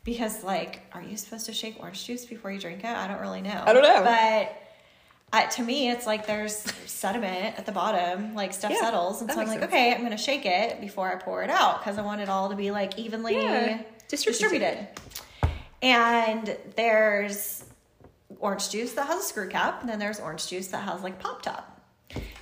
[0.04, 2.88] Because, like, are you supposed to shake orange juice before you drink it?
[2.88, 3.64] I don't really know.
[3.66, 4.04] I don't know.
[4.04, 4.69] But
[5.32, 9.22] uh, to me, it's like there's sediment at the bottom, like stuff Yeah, settles.
[9.22, 11.50] And so I'm like, makes okay, I'm going to shake it before I pour it
[11.50, 14.40] out because I want it all to be like evenly Yeah, distributed.
[14.50, 14.88] distributed.
[15.82, 17.64] And there's
[18.40, 21.20] orange juice that has a screw cap, and then there's orange juice that has like
[21.20, 21.80] pop top.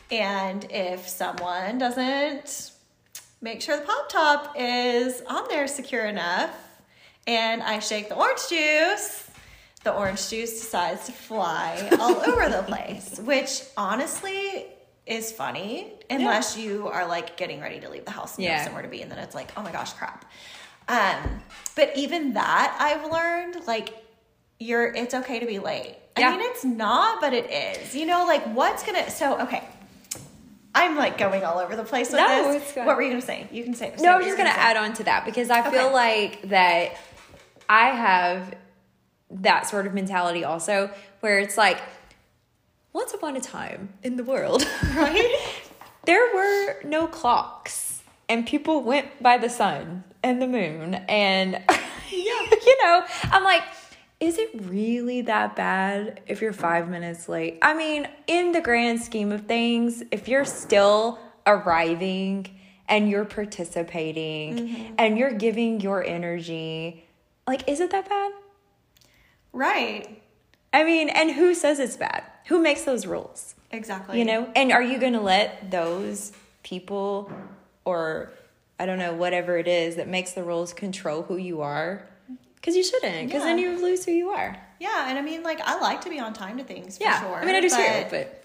[0.10, 2.71] And if someone doesn't
[3.41, 6.52] make sure the pop top is on there secure enough,
[7.28, 9.27] and I shake the orange juice,
[9.84, 14.66] the orange juice decides to fly all over the place, which honestly
[15.06, 18.58] is funny unless you are like getting ready to leave the house and you Yeah.
[18.58, 20.26] have somewhere to be, and then it's like, oh my gosh, crap.
[20.90, 21.42] Um,
[21.76, 23.90] but even that I've learned, like,
[24.60, 25.96] you're it's okay to be late.
[26.16, 27.94] I mean, it's not, but it is.
[27.94, 29.63] You know, like what's gonna so okay.
[30.74, 32.63] I'm like going all over the place with No, this.
[32.63, 32.86] it's good.
[32.86, 33.48] What were you gonna say?
[33.52, 33.94] You can say.
[34.00, 36.98] No, I'm just gonna add on to that because I feel like that
[37.70, 38.54] I have
[39.30, 41.80] that sort of mentality also, where it's like,
[42.94, 45.54] once upon a time in the world, Right?
[46.06, 51.54] there were no clocks, and people went by the sun and the moon, and
[52.12, 52.42] yeah.
[52.66, 53.63] you know, I'm like.
[54.20, 57.60] Is it really that bad if you're five minutes late?
[57.62, 62.48] I mean, in the grand scheme of things, if you're still arriving
[62.90, 64.94] and you're participating mm-hmm.
[64.98, 67.06] and you're giving your energy,
[67.46, 68.32] like, is it that bad?
[69.58, 70.22] Right.
[70.74, 72.24] I mean, and who says it's bad?
[72.48, 73.56] Who makes those rules?
[73.72, 74.20] Exactly.
[74.20, 74.50] You know?
[74.56, 76.32] And are you going to let those
[76.63, 77.32] people
[77.86, 78.32] or
[78.80, 82.08] I don't know, whatever it is that makes the rules control who you are?
[82.56, 84.56] Because you shouldn't, because then you lose who you are.
[84.80, 87.22] Yeah, and I mean, like, I like to be on time to things for Yeah.
[87.22, 87.38] sure.
[87.38, 88.43] I mean, I do too, but- but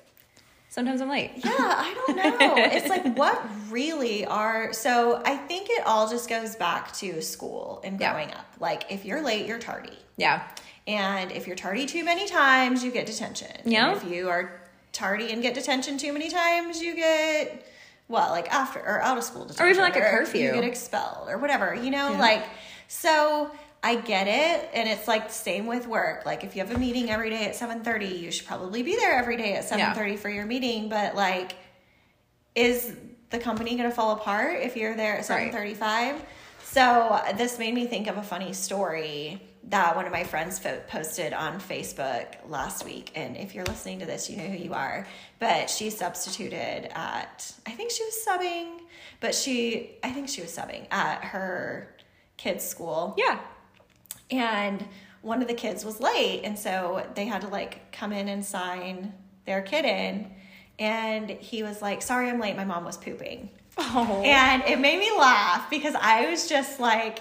[0.71, 1.33] sometimes I'm late.
[1.37, 2.55] Yeah, I don't know.
[2.57, 7.81] it's like what really are so I think it all just goes back to school
[7.85, 8.13] and Yeah.
[8.13, 8.47] growing up.
[8.61, 9.99] Like if you're late, you're tardy.
[10.17, 10.43] Yeah.
[10.87, 13.51] And if you're tardy too many times, you get detention.
[13.65, 13.95] Yeah.
[13.95, 14.61] If you are
[14.93, 17.67] tardy and get detention too many times, you get
[18.09, 19.65] well, like after or out of school detention.
[19.65, 20.41] Or even like a curfew.
[20.47, 21.75] You get expelled or whatever.
[21.75, 22.19] You know, Yeah.
[22.19, 22.45] like
[22.89, 23.51] so
[23.85, 26.27] I get it, and it's like the same with work.
[26.27, 28.97] Like if you have a meeting every day at seven thirty, you should probably be
[28.97, 30.89] there every day at seven thirty for your meeting.
[30.89, 31.55] But like,
[32.55, 32.95] is
[33.31, 35.53] the company going to fall apart if you're there at seven Right.
[35.53, 36.23] thirty-five?
[36.65, 40.81] So this made me think of a funny story that one of my friends fo-
[40.89, 43.13] posted on Facebook last week.
[43.15, 45.07] And if you're listening to this, you know who you are.
[45.39, 48.81] But she substituted at, I think she was subbing,
[49.21, 51.95] but she, I think she was subbing at her
[52.37, 53.39] kid's school Yeah.
[54.31, 54.85] and
[55.21, 58.45] one of the kids was late and so they had to like come in and
[58.45, 59.13] sign
[59.45, 60.29] their kid in
[60.81, 63.49] and he was like sorry i'm late my mom was pooping
[63.79, 64.23] Oh.
[64.25, 67.21] and it made me laugh because i was just like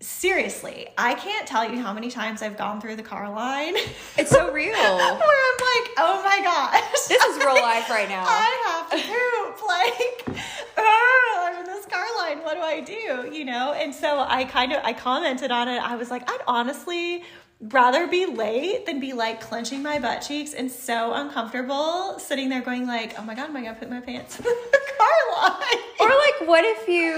[0.00, 3.74] seriously i can't tell you how many times i've gone through the car line
[4.16, 4.70] It's so real.
[4.72, 8.24] where i'm like oh my gosh This is real life right now.
[8.26, 9.14] I have to poop.
[9.68, 10.38] Like,
[10.78, 12.38] oh, I'm in this car line.
[12.42, 13.28] What do I do?
[13.30, 13.72] You know?
[13.72, 15.78] And so I kind of I commented on it.
[15.82, 17.22] I was like, I'd honestly
[17.60, 22.60] rather be late than be like clenching my butt cheeks and so uncomfortable sitting there
[22.60, 24.50] going like, oh my god, am I gonna put my pants in the
[24.98, 25.82] car line?
[26.00, 27.16] Or like, what if you,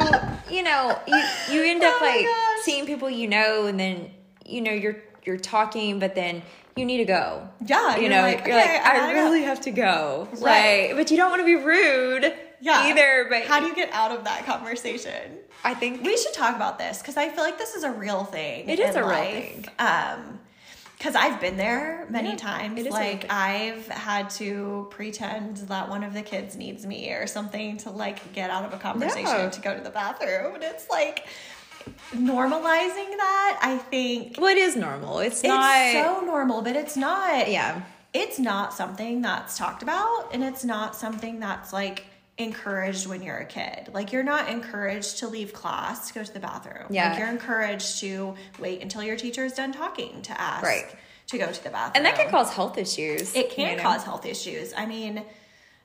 [0.54, 2.64] you know, you you end up Oh like gosh.
[2.64, 4.10] seeing people you know, and then
[4.46, 6.42] you know you're you're talking, but then
[6.76, 7.46] you need to go.
[7.66, 9.70] Yeah, you you're know, like, you're "Okay, like, I I gotta go." really have to
[9.70, 10.28] go.
[10.40, 10.88] Right.
[10.88, 12.86] Like, but you don't want to be rude Yeah.
[12.88, 13.26] either.
[13.28, 15.38] But How do you get out of that conversation?
[15.62, 18.24] I think We should talk about this because I feel like this is a real
[18.24, 18.66] thing.
[18.70, 19.66] It is a real thing.
[19.78, 20.39] Um,
[21.00, 22.78] because I've been there many Yeah, times.
[22.78, 23.24] it is like.
[23.32, 28.34] I've had to pretend that one of the kids needs me or something to like
[28.34, 29.48] get out of a conversation Yeah.
[29.48, 31.26] to go to the bathroom, and it's like
[32.14, 33.58] normalizing that.
[33.62, 35.20] I think well, it is normal.
[35.20, 35.92] It's, it's not.
[35.92, 37.50] so normal, but it's not.
[37.50, 37.80] yeah.
[38.12, 42.04] it's not something that's talked about, and it's not something that's like
[42.40, 43.90] encouraged when you're a kid.
[43.92, 46.86] Like you're not encouraged to leave class to go to the bathroom.
[46.90, 47.10] Yeah.
[47.10, 50.86] Like you're encouraged to wait until your teacher is done talking to ask Right.
[51.28, 51.92] to go to the bathroom.
[51.96, 53.34] And that can cause health issues.
[53.36, 53.82] it can you know?
[53.82, 54.72] cause health issues.
[54.76, 55.22] I mean,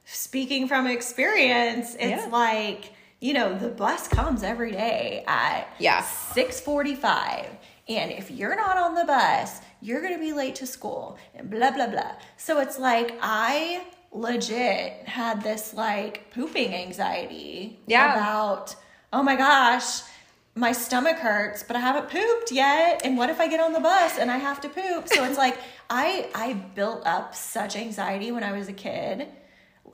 [0.06, 2.30] speaking from experience, it's Yeah.
[2.32, 6.02] like, you know, the bus comes every day at Yeah.
[6.02, 7.48] 645.
[7.88, 11.50] And if you're not on the bus, you're going to be late to school and
[11.50, 12.14] blah, blah, blah.
[12.38, 13.86] So it's like, I
[14.16, 18.14] legit had this like pooping anxiety Yeah.
[18.14, 18.76] about,
[19.14, 20.02] oh my gosh,
[20.56, 23.02] my stomach hurts, but I haven't pooped yet.
[23.04, 25.08] And what if I get on the bus and I have to poop?
[25.10, 25.58] So it's like
[25.90, 29.28] I I built up such anxiety when I was a kid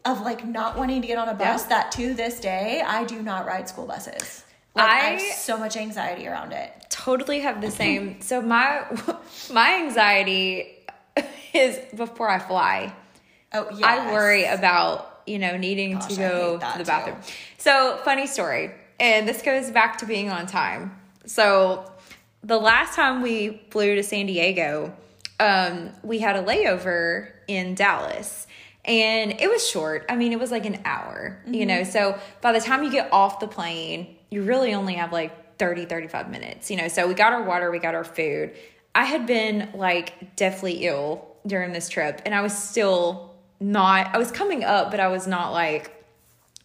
[0.06, 1.70] of like not wanting to get on a bus Yeah.
[1.70, 4.44] that to this day I do not ride school buses.
[4.76, 6.72] Like I, I- have so much anxiety around it.
[6.90, 8.22] totally have the same.
[8.22, 8.86] So my
[9.52, 10.78] my anxiety
[11.54, 12.94] is before I fly.
[13.54, 13.86] Oh yeah.
[13.86, 16.88] I worry about you know needing Gosh, to go to the too.
[16.88, 17.18] bathroom.
[17.58, 21.00] So funny story, and this goes back to being on time.
[21.26, 21.92] So
[22.44, 24.94] the last time we flew to San Diego,
[25.40, 28.48] um, we had a layover in Dallas.
[28.84, 30.06] And it was short.
[30.10, 31.84] I mean, it was like an hour, you know.
[31.84, 35.86] So by the time you get off the plane, you really only have like 30,
[35.86, 36.88] 35 minutes, you know.
[36.88, 38.54] So we got our water, we got our food.
[38.96, 43.31] I had been like deathly ill during this trip, and I was still
[43.62, 45.96] not, I was coming up, but I was not like,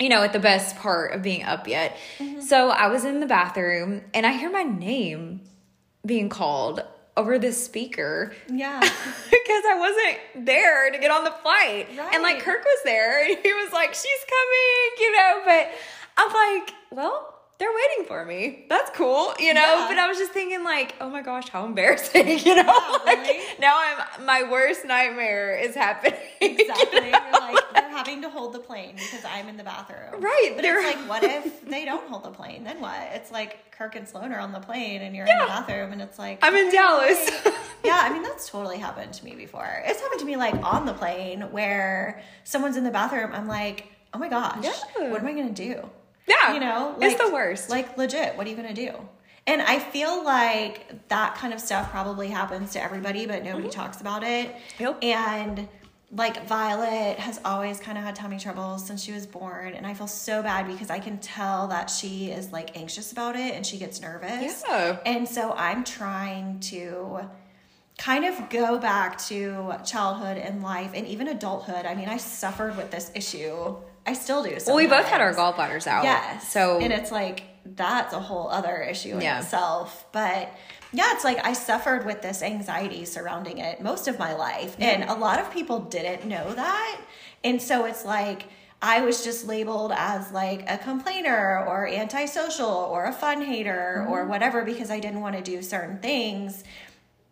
[0.01, 1.97] you know, at the best part of being up yet.
[2.19, 2.41] Mm-hmm.
[2.41, 5.43] So I was in the bathroom and I hear my name
[6.05, 6.83] being called
[7.17, 8.81] over the speaker Yeah.
[8.81, 11.89] because I wasn't there to get on the flight.
[12.13, 15.71] And like Kirk was there and he was like, she's coming, you know, but
[16.19, 18.67] I'm like, well, they're waiting for me.
[18.69, 19.61] That's cool, you know.
[19.61, 19.87] Yeah.
[19.89, 22.99] But I was just thinking, like, oh my gosh, how embarrassing, you know.
[23.07, 23.45] like, really.
[23.59, 26.19] now I'm my worst nightmare is happening.
[26.39, 27.09] Exactly.
[27.09, 30.21] You're like they're having to hold the plane because I'm in the bathroom.
[30.21, 32.63] Right, But they're- it's like, what if they don't hold the plane?
[32.65, 32.97] Then what?
[33.15, 36.03] It's like Kirk and Sloan are on the plane and you're in the bathroom and
[36.03, 37.31] it's like I'm in Dallas.
[37.85, 39.83] yeah, I mean that's totally happened to me before.
[39.87, 43.31] It's happened to me like on the plane where someone's in the bathroom.
[43.33, 45.11] I'm like, oh my gosh, Yeah.
[45.11, 45.89] what am I gonna do?
[46.27, 47.71] Yeah, you know, it's the worst.
[47.71, 48.93] Like legit, what are you gonna do?
[49.47, 54.01] And I feel like that kind of stuff probably happens to everybody, but nobody talks
[54.01, 54.49] about it.
[54.49, 54.83] Mm-hmm.
[54.83, 55.05] Yep.
[55.05, 55.69] And
[56.13, 59.95] like Violet has always kind of had tummy troubles since she was born, and I
[59.95, 63.65] feel so bad because I can tell that she is like anxious about it and
[63.65, 64.65] she gets nervous.
[64.69, 64.99] Yeah.
[65.07, 67.29] And so I'm trying to
[67.99, 71.87] kind of go back to childhood and life and even adulthood.
[71.87, 73.77] I mean, I suffered with this issue.
[74.07, 74.57] I still do.
[74.67, 76.05] well, we both had our gallbladders out.
[76.05, 76.51] Yes.
[76.51, 79.41] So and it's like that's a whole other issue in Yeah.
[79.41, 80.07] itself.
[80.13, 80.53] But
[80.93, 84.77] yeah, it's like I suffered with this anxiety surrounding it most of my life.
[84.79, 87.01] And a lot of people didn't know that.
[87.43, 88.45] And so it's like
[88.81, 94.21] I was just labeled as like a complainer or antisocial or a fun hater or
[94.21, 94.31] mm-hmm.
[94.31, 96.63] whatever because I didn't want to do certain things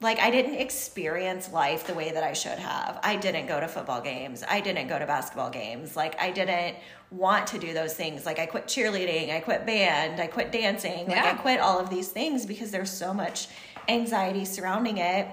[0.05, 3.01] like I didn't experience life the way that I should have.
[3.03, 4.45] I didn't go to football games.
[4.47, 5.97] I didn't go to basketball games.
[5.97, 6.77] Like I didn't
[7.11, 8.27] want to do those things.
[8.27, 11.09] Like I quit cheerleading, I quit band, I quit dancing.
[11.09, 13.49] Like I quit all of these things because there's so much
[13.89, 15.27] anxiety surrounding it.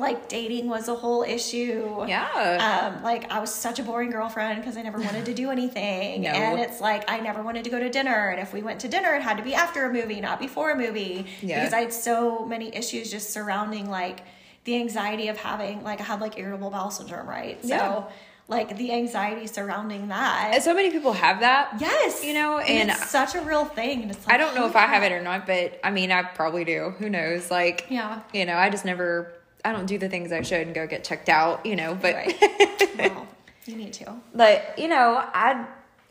[0.00, 2.04] Like dating was a whole issue.
[2.08, 2.92] yeah.
[2.96, 6.22] Um, like I was such a boring girlfriend because I never wanted to do anything.
[6.22, 6.30] No.
[6.30, 8.30] And it's like I never wanted to go to dinner.
[8.30, 10.70] And if we went to dinner, it had to be after a movie, not before
[10.70, 11.26] a movie.
[11.42, 11.60] Yeah.
[11.60, 14.20] Because I had so many issues just surrounding like
[14.64, 17.60] the anxiety of having like I had like irritable bowel syndrome, right?
[17.62, 18.04] So Yeah.
[18.48, 20.50] like the anxiety surrounding that.
[20.54, 21.74] And so many people have that.
[21.80, 22.24] yes.
[22.24, 24.02] You know, and, and it's such a real thing.
[24.02, 26.10] And it's like I don't know if I have it or not, but I mean,
[26.12, 26.94] I probably do.
[26.98, 27.50] Who knows?
[27.50, 28.20] Like, Yeah.
[28.32, 29.32] you know, I just never,
[29.64, 32.14] I don't do the things I should and go get checked out, you know, but,
[32.14, 32.88] Right.
[32.98, 33.26] well,
[33.66, 34.14] you need to.
[34.34, 35.66] but, you know, I,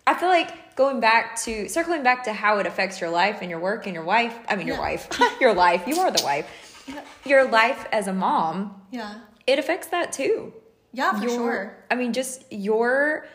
[0.06, 3.50] I feel like going back to, circling back to how it affects your life and
[3.50, 4.82] your work and your wife, I mean, your Yeah.
[4.82, 5.08] wife,
[5.42, 7.02] your life, you are the wife, Yeah.
[7.26, 9.16] your life as a mom, Yeah.
[9.48, 10.54] it affects that too.
[10.94, 11.78] Yeah, for your, sure.
[11.92, 13.28] I mean, just your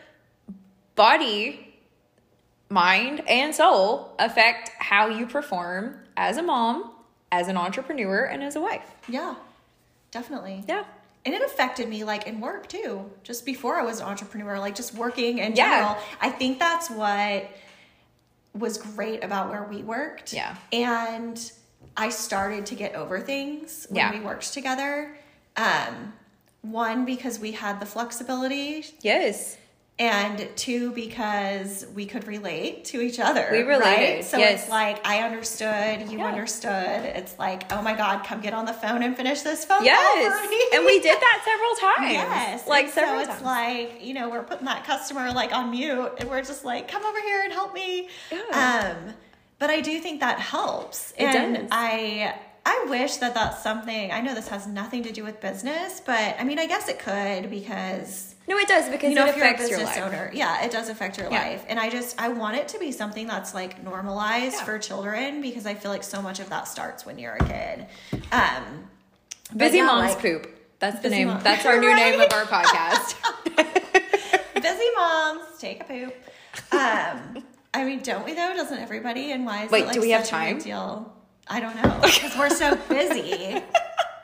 [0.95, 1.73] body,
[2.69, 6.91] mind, and soul affect how you perform as a mom,
[7.31, 8.89] as an entrepreneur, and as a wife.
[9.07, 9.35] Yeah.
[10.15, 10.63] Definitely.
[10.67, 10.83] Yeah.
[11.25, 13.09] and it affected me like in work too.
[13.23, 15.69] Just before I was an entrepreneur, like just working in Yeah.
[15.79, 15.97] general.
[16.21, 17.49] I think that's what
[18.53, 20.31] was great about where we worked.
[20.33, 20.55] Yeah.
[20.71, 21.35] And
[21.97, 24.11] I started to get over things when Yeah.
[24.11, 25.17] we worked together.
[25.57, 26.13] Um,
[26.61, 29.57] one because we had the flexibility Yes.
[29.97, 33.85] And two because we could relate to each other We related,
[34.15, 34.25] right?
[34.25, 34.63] so yes.
[34.63, 36.25] it's like i understood you Yeah.
[36.27, 39.77] understood it's like oh my god come get on the phone and finish this phone
[39.77, 40.73] call Yes.
[40.73, 42.13] and we did that several times.
[42.13, 43.89] yes Like and several so it's times.
[43.89, 47.05] like you know we're putting that customer like on mute and we're just like come
[47.05, 48.95] over here and help me Yeah.
[49.07, 49.13] um
[49.59, 51.67] but i do think that helps It and does.
[51.71, 52.35] i
[52.67, 54.11] I wish that that's something.
[54.11, 56.97] I know this has nothing to do with business, but I mean, I guess it
[56.97, 59.97] could because no, it does because you know, it if you're a affects your business
[59.97, 60.05] life.
[60.05, 61.41] owner, yeah, it does affect your Yeah.
[61.41, 61.65] life.
[61.67, 64.63] And I just, I want it to be something that's like normalized Yeah.
[64.65, 67.87] for children because I feel like so much of that starts when you're a kid.
[68.31, 68.89] Um,
[69.53, 70.51] Bizzy yeah, moms like, poop.
[70.79, 71.27] That's the name.
[71.29, 73.15] Mom- That's our new name of our podcast.
[74.61, 76.15] busy moms take a poop.
[76.71, 77.43] Um,
[77.73, 78.53] I mean, don't we though?
[78.55, 79.31] Doesn't everybody?
[79.31, 80.59] And why is Wait, it like do we have time?
[80.59, 81.11] Deal?
[81.47, 83.61] I don't know because we're so busy.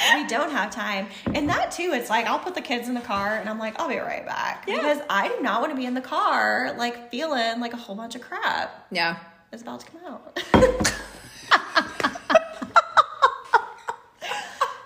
[0.14, 1.06] we don't have time.
[1.34, 3.78] And that too, it's like I'll put the kids in the car and I'm like,
[3.80, 4.64] I'll be right back.
[4.66, 4.76] Yeah.
[4.76, 7.94] Because I do not want to be in the car like feeling like a whole
[7.96, 9.16] bunch of crap yeah.
[9.52, 10.42] is about to come out.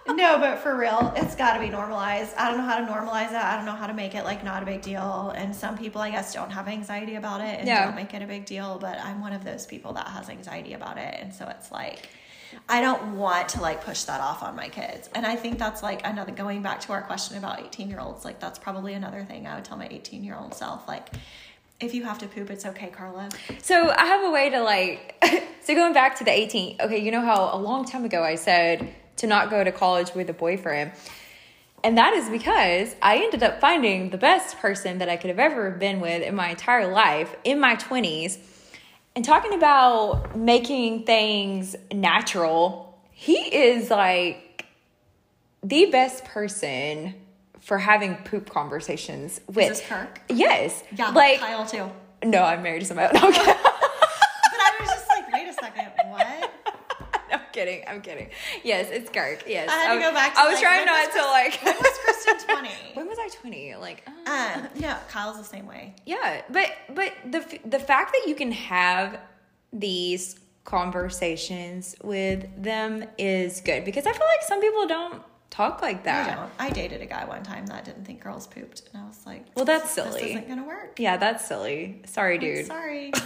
[0.09, 2.35] no, but for real, it's got to be normalized.
[2.37, 3.37] I don't know how to normalize it.
[3.37, 5.33] I don't know how to make it like not a big deal.
[5.37, 7.85] And some people, I guess, don't have anxiety about it and Yeah.
[7.87, 8.79] don't make it a big deal.
[8.79, 12.09] But I'm one of those people that has anxiety about it, and so it's like.
[12.69, 15.09] I don't want to like push that off on my kids.
[15.15, 18.25] And I think that's like another going back to our question about 18 year olds,
[18.25, 20.87] like that's probably another thing I would tell my 18 year old self.
[20.89, 21.09] Like,
[21.81, 23.29] if you have to poop, it's okay, Carla.
[23.63, 25.23] So I have a way to like.
[25.63, 26.77] so going back to the 18.
[26.81, 30.15] Okay, you know how a long time ago I said to not go to college
[30.15, 30.93] with a boyfriend.
[31.83, 35.39] And that is because I ended up finding the best person that I could have
[35.39, 38.39] ever been with in my entire life in my 20s.
[39.17, 44.67] And talking about making things natural, he is like
[45.62, 47.15] the best person
[47.61, 49.69] for having poop conversations with.
[49.69, 50.21] this Kirk?
[50.29, 50.83] Yes.
[50.99, 51.91] Yeah, Like, Kyle too.
[52.29, 53.17] no, I'm married to somebody.
[53.21, 53.55] No, I'm kidding.
[53.55, 56.27] But I was just like, wait a second, what?
[57.31, 57.83] I'm kidding.
[57.89, 58.29] I'm kidding.
[58.63, 59.45] Yes, it's Kirk.
[59.47, 59.71] Yes.
[59.71, 61.55] I had to was- go back to, I was like, trying not to like.
[61.65, 62.69] When was Kristin 20?
[62.95, 63.77] when was I 20?
[63.77, 65.95] Like, uh, Um, no, Kyle's the same way.
[66.05, 69.19] yeah, but but the the fact that you can have
[69.73, 75.23] these conversations with them is good because I feel like some people don't
[75.55, 76.37] talk like I that.
[76.37, 76.51] don't.
[76.59, 79.45] I dated a guy one time that didn't think girls pooped, and I was like,
[79.55, 80.21] Well, that's silly.
[80.21, 80.99] this isn't gonna work.
[80.99, 82.03] Yeah, that's silly.
[82.07, 82.67] Sorry, dude.
[82.67, 83.13] Sorry.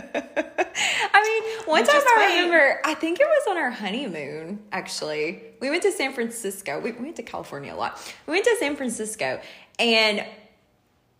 [0.00, 5.42] I mean, one You time I remember, I think it was on our honeymoon, actually.
[5.60, 6.80] We went to San Francisco.
[6.80, 8.00] We, we went to California a lot.
[8.26, 9.40] We went to San Francisco,
[9.78, 10.24] and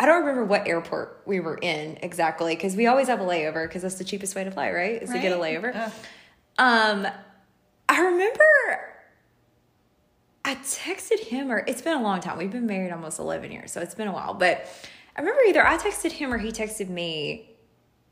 [0.00, 3.66] I don't remember what airport we were in exactly because we always have a layover
[3.66, 5.02] because that's the cheapest way to fly, right?
[5.02, 5.74] Is to get a layover.
[5.74, 5.92] Ugh.
[6.58, 7.06] Um,
[7.88, 8.94] I remember
[10.48, 12.38] I texted him, or it's been a long time.
[12.38, 14.32] We've been married almost 11 years, so it's been a while.
[14.32, 14.66] But
[15.14, 17.50] I remember either I texted him or he texted me.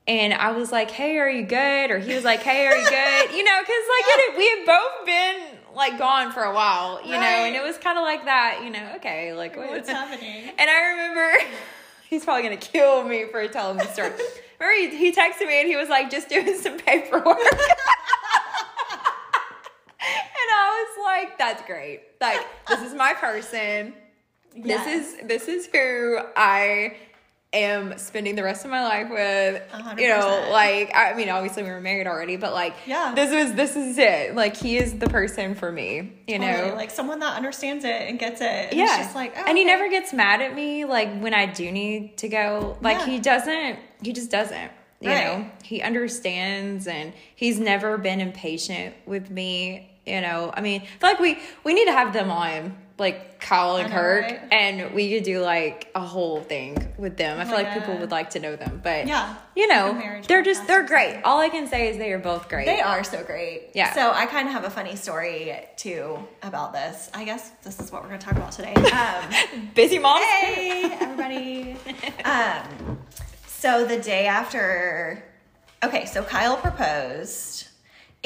[0.06, 1.90] And I was like, hey, are you good?
[1.90, 3.30] Or he was like, hey, are you good?
[3.34, 7.12] You know, because like it, we had both been like gone for a while, you
[7.12, 10.50] know, and it was kind of like that, you know, okay, like What's happening?
[10.58, 11.38] and I remember
[12.10, 14.10] he's probably gonna kill me for telling the story.
[14.60, 17.24] remember he, he texted me and he was like, just doing some paperwork.
[17.26, 17.36] and
[20.54, 22.00] I was like, that's great.
[22.20, 23.94] Like, this is my person.
[24.54, 24.84] Yes.
[24.86, 26.96] This is this is who I
[27.52, 29.62] am spending the rest of my life with.
[29.72, 33.12] A hundred You know, like I mean, obviously we were married already, but like, Yeah.
[33.14, 34.34] this was this is it.
[34.34, 36.14] Like, he is the person for me.
[36.26, 38.46] You know, Totally, like someone that understands it and gets it.
[38.70, 38.96] And yeah.
[38.98, 39.72] Just like, oh, and he okay.
[39.72, 42.78] never gets mad at me like when I do need to go.
[42.80, 43.06] Like Yeah.
[43.06, 43.78] he doesn't.
[44.02, 44.70] He just doesn't.
[45.00, 45.24] You Right.
[45.24, 49.92] know, he understands, and he's never been impatient with me.
[50.06, 53.40] You know, I mean, I feel like we we need to have them on, like
[53.40, 54.40] Kyle and know, Kirk, right?
[54.52, 57.38] and we could do like a whole thing with them.
[57.40, 59.34] I feel like people would like to know them, but Yeah.
[59.56, 61.20] you know, Like they're just they're great.
[61.24, 62.66] All I can say is they are both great.
[62.66, 63.70] They are so great.
[63.74, 63.92] Yeah.
[63.94, 67.10] So I kind of have a funny story too about this.
[67.12, 68.74] I guess this is what we're going to talk about today.
[68.96, 70.22] Um, busy mom.
[70.22, 71.76] hey, everybody.
[72.24, 72.98] Um,
[73.46, 75.22] so the day after,
[75.84, 77.68] okay, so Kyle proposed,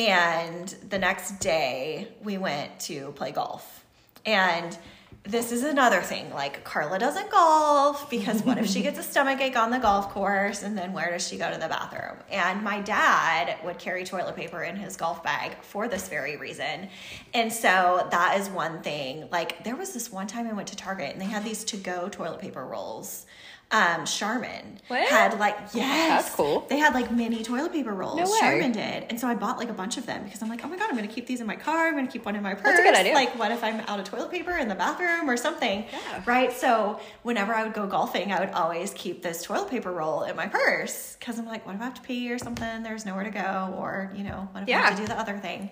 [0.08, 3.84] and the next day we went to play golf.
[4.24, 4.76] And
[5.24, 6.30] this is another thing.
[6.30, 10.10] Like Carla doesn't golf because what if she gets a stomach ache on the golf
[10.10, 12.16] course and then where does she go to the bathroom?
[12.30, 16.88] And my dad would carry toilet paper in his golf bag for this very reason.
[17.34, 19.28] And so that is one thing.
[19.30, 21.76] Like there was this one time I went to Target and they had these to
[21.76, 23.26] go toilet paper rolls.
[23.72, 25.08] Um, Charmin What?
[25.08, 26.66] had like yes, That's cool.
[26.68, 28.16] They had like mini toilet paper rolls.
[28.16, 28.38] No way.
[28.40, 30.68] Charmin did, and so I bought like a bunch of them because I'm like, oh
[30.68, 31.86] my god, I'm gonna keep these in my car.
[31.86, 32.76] I'm gonna keep one in my purse.
[32.78, 33.14] a good idea.
[33.14, 35.84] Like, what if I'm out of toilet paper in the bathroom or something?
[35.92, 36.22] Yeah.
[36.26, 36.52] Right.
[36.52, 40.34] So whenever I would go golfing, I would always keep this toilet paper roll in
[40.34, 42.82] my purse because I'm like, what if I have to pee or something?
[42.82, 44.90] There's nowhere to go, or you know, what if I have Yeah.
[44.90, 45.70] to do the other thing?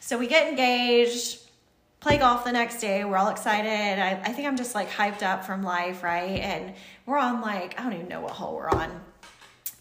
[0.00, 1.38] So we get engaged
[2.00, 3.04] play golf the next day.
[3.04, 4.00] We're all excited.
[4.00, 6.40] I, I think I'm just like hyped up from life, right?
[6.40, 6.74] And
[7.06, 9.00] we're on like, I don't even know what hole we're on.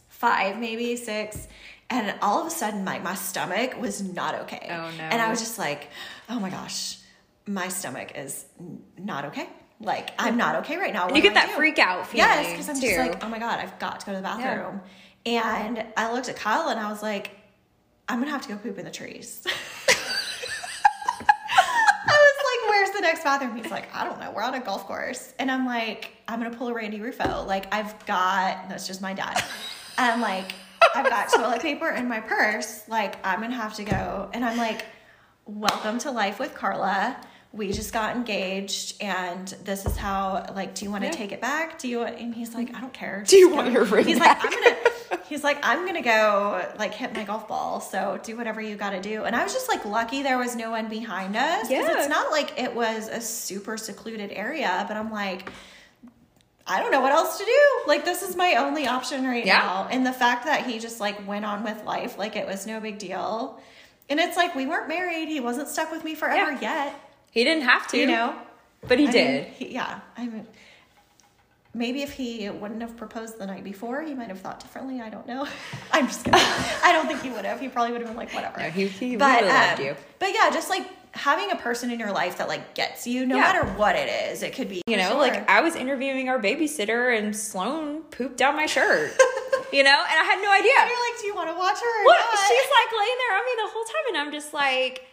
[0.10, 1.48] Five, maybe six.
[1.90, 4.68] And all of a sudden, my, my stomach was not okay.
[4.70, 5.04] Oh, no.
[5.04, 5.90] And I was just like,
[6.28, 6.98] oh my gosh,
[7.46, 8.46] my stomach is
[8.98, 9.48] not okay.
[9.80, 11.06] Like, I'm not okay right now.
[11.06, 11.56] What you get that do?
[11.56, 12.28] freak out feeling.
[12.28, 14.82] Yes, because I'm just like, oh my God, I've got to go to the bathroom.
[15.26, 17.32] And I looked at Kyle and I was like,
[18.10, 19.46] I'm gonna have to go poop in the trees.
[23.08, 23.56] next bathroom?
[23.56, 24.32] He's like, I don't know.
[24.36, 25.34] We're on a golf course.
[25.40, 27.44] And I'm like, I'm gonna pull a Randy Rufo.
[27.48, 29.44] Like, I've got that's just my dad.
[30.00, 30.54] And I'm like,
[30.94, 32.88] I've got toilet paper in my purse.
[32.88, 34.30] Like, I'm gonna have to go.
[34.32, 34.86] And I'm like,
[35.48, 37.18] welcome to life with Carla.
[37.52, 40.46] We just got engaged, and this is how.
[40.54, 41.14] Like, do you want to Yeah.
[41.16, 41.80] take it back?
[41.80, 42.04] Do you?
[42.04, 43.24] And he's like, I don't care.
[43.26, 44.44] Do you want your ring He's back?
[44.44, 44.76] like, I'm gonna.
[45.28, 47.80] He's like, I'm gonna go like hit my golf ball.
[47.82, 49.24] So do whatever you got to do.
[49.26, 51.70] And I was just like lucky there was no one behind us.
[51.70, 51.86] Yeah.
[51.98, 55.52] It's not like it was a super secluded area, but I'm like.
[56.70, 57.62] I don't know what else to do.
[57.88, 59.60] Like this is my only option right Yeah.
[59.60, 59.88] now.
[59.90, 62.82] And the fact that he just like went on with life like it was no
[62.82, 63.62] big deal.
[64.10, 65.30] And it's like we weren't married.
[65.30, 66.86] He wasn't stuck with me forever Yeah.
[66.88, 67.00] yet.
[67.32, 68.36] he didn't have to, You know?
[68.86, 69.44] but he I did.
[69.46, 70.00] mean, he, yeah.
[70.18, 70.46] I mean,
[71.78, 75.00] maybe if he wouldn't have proposed the night before, he might have thought differently.
[75.02, 75.48] I don't know.
[75.92, 76.40] I'm just kidding.
[76.84, 77.60] I don't think he would have.
[77.60, 78.60] He probably would have been like, whatever.
[78.60, 79.96] No, he- he but, loved um, you.
[80.20, 83.36] But yeah, just like having a person in your life that like gets you, no
[83.38, 83.42] Yeah.
[83.42, 84.44] matter what it is.
[84.44, 85.18] It could be, You know, Sure.
[85.20, 89.12] like I was interviewing our babysitter and Sloan pooped down my shirt.
[89.74, 90.72] you know, and I had no idea.
[90.80, 92.02] And you're like, do you want to watch her?
[92.02, 92.20] Or What?
[92.20, 92.40] not?
[92.48, 95.07] She's like laying there on me the whole time, and I'm just like,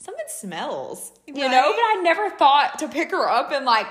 [0.00, 1.48] something smells, you know.
[1.48, 3.86] But I never thought to pick her up and like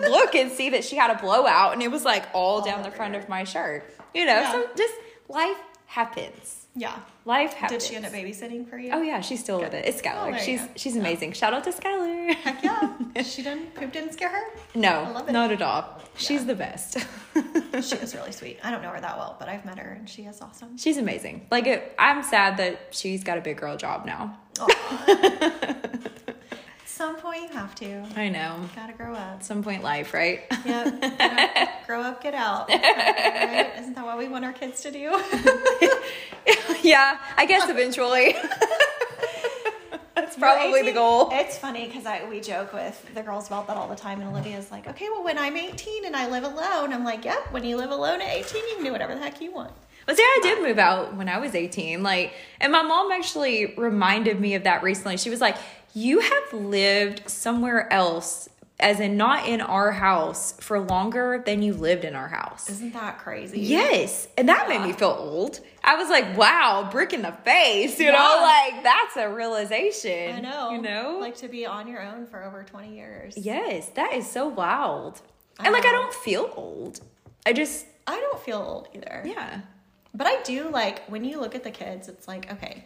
[0.00, 2.90] look and see that she had a blowout, and it was like all, down the
[2.90, 3.20] front her.
[3.20, 3.84] of my shirt,
[4.14, 4.40] you know.
[4.40, 4.52] Yeah.
[4.52, 4.94] So just
[5.28, 6.66] life happens.
[6.74, 6.98] yeah.
[7.26, 7.82] Life happens.
[7.84, 8.90] Did she end up babysitting for you?
[8.92, 9.86] Oh yeah, she's still with it.
[9.86, 10.32] It's Oh, Skylar.
[10.32, 11.32] you she's she's amazing.
[11.32, 12.34] Shout out to Skylar.
[12.34, 13.22] Heck yeah.
[13.22, 14.42] she didn't poop didn't scare her.
[14.74, 15.32] no, love it.
[15.32, 16.00] not at all.
[16.16, 16.98] She's the best.
[17.82, 18.60] She was really sweet.
[18.62, 20.78] I don't know her that well, but I've met her and she is awesome.
[20.78, 21.46] she's amazing.
[21.50, 24.38] Like it, I'm sad that she's got a big girl job now.
[26.86, 28.04] Some point you have to.
[28.16, 28.60] I know.
[28.76, 29.34] Gotta grow up.
[29.34, 30.44] At some point, life, right?
[30.64, 31.86] Yep.
[31.86, 32.68] Grow up, get out.
[32.70, 33.72] Right?
[33.78, 35.00] Isn't that what we want our kids to do?
[36.82, 38.34] yeah, I guess eventually.
[40.14, 41.28] That's probably the goal.
[41.32, 44.30] It's funny because I we joke with the girls about that all the time, and
[44.30, 47.52] Olivia's like, "Okay, well, when I'm 18 and I live alone, I'm like, yep.
[47.52, 49.72] When you live alone at 18, you can do whatever the heck you want."
[50.06, 52.02] But see, I did move out when I was 18.
[52.02, 55.16] Like, and my mom actually reminded me of that recently.
[55.16, 55.56] She was like,
[55.94, 58.48] You have lived somewhere else,
[58.80, 62.68] as in not in our house, for longer than you lived in our house.
[62.68, 63.60] Isn't that crazy?
[63.60, 64.26] Yes.
[64.36, 65.60] And that made me feel old.
[65.84, 68.12] I was like, wow, brick in the face, you Yeah.
[68.12, 68.40] know?
[68.42, 70.34] Like, that's a realization.
[70.34, 70.70] I know.
[70.70, 71.18] You know?
[71.20, 73.34] like to be on your own for over 20 years.
[73.36, 75.20] yes, that is so wild.
[75.60, 77.00] I and like, I um, don't feel old.
[77.46, 79.22] I just, I don't feel old either.
[79.24, 79.60] yeah.
[80.14, 82.84] But I do like when you look at the kids, it's like, okay,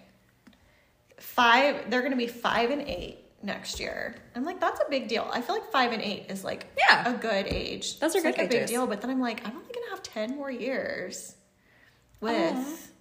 [1.18, 4.16] five, they're going to be five and eight next year.
[4.34, 5.28] I'm like, that's a big deal.
[5.32, 7.12] I feel like five and eight is like Yeah.
[7.14, 7.98] a good age.
[8.00, 8.86] That's are It's good like a big deal.
[8.86, 11.34] But then I'm like, I'm only going to have 10 more years
[12.20, 12.92] with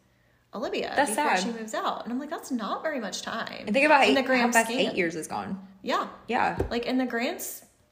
[0.53, 1.39] Olivia That's before sad.
[1.39, 2.03] she moves out.
[2.03, 3.63] And I'm like, that's not very much time.
[3.65, 4.89] And think about in eight, the how grand fast scheme.
[4.89, 5.59] eight years is gone.
[5.81, 6.07] Yeah.
[6.27, 6.57] Yeah.
[6.69, 7.41] Like in the grand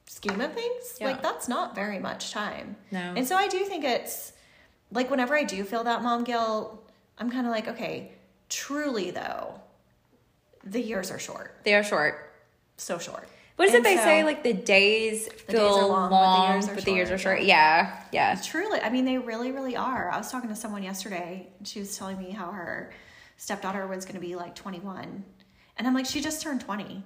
[0.08, 1.08] scheme of things, Yeah.
[1.08, 2.76] like that's not very much time.
[2.92, 3.00] No.
[3.16, 4.34] And so I do think it's
[4.92, 8.12] like whenever I do feel that mom guilt, I'm kind of like, okay,
[8.50, 9.60] truly though,
[10.64, 12.34] the years are short, They are short.
[12.78, 13.28] so short.
[13.58, 14.24] What is it they so- say?
[14.26, 17.38] Like the days days feel are long, long, but the years are short.
[17.38, 17.96] short, Yeah.
[18.12, 18.36] Yeah.
[18.44, 20.10] Truly, I mean, they really, really are.
[20.12, 22.92] I was talking to someone yesterday, and she was telling me how her
[23.38, 25.24] stepdaughter was going to be like 21.
[25.78, 27.02] And I'm like, she just turned 20.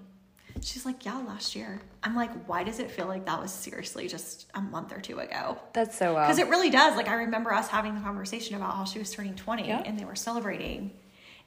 [0.61, 1.81] She's like, yeah, last year.
[2.03, 5.19] I'm like, why does it feel like that was seriously just a month or two
[5.19, 5.57] ago?
[5.73, 6.25] That's so well.
[6.25, 6.95] Because it really does.
[6.95, 9.81] Like, I remember us having the conversation about how she was turning 20 Yeah.
[9.85, 10.91] and they were celebrating.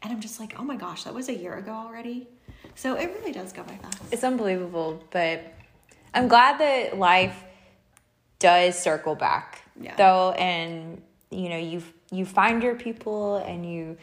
[0.03, 2.29] And I'm just like, oh my gosh, that was a year ago already.
[2.75, 3.99] So it really does go by fast.
[4.11, 5.53] It's unbelievable, but
[6.15, 7.45] I'm glad that life
[8.39, 9.95] does circle back Yeah.
[9.97, 11.01] though and
[11.31, 13.97] you know you you find your people and you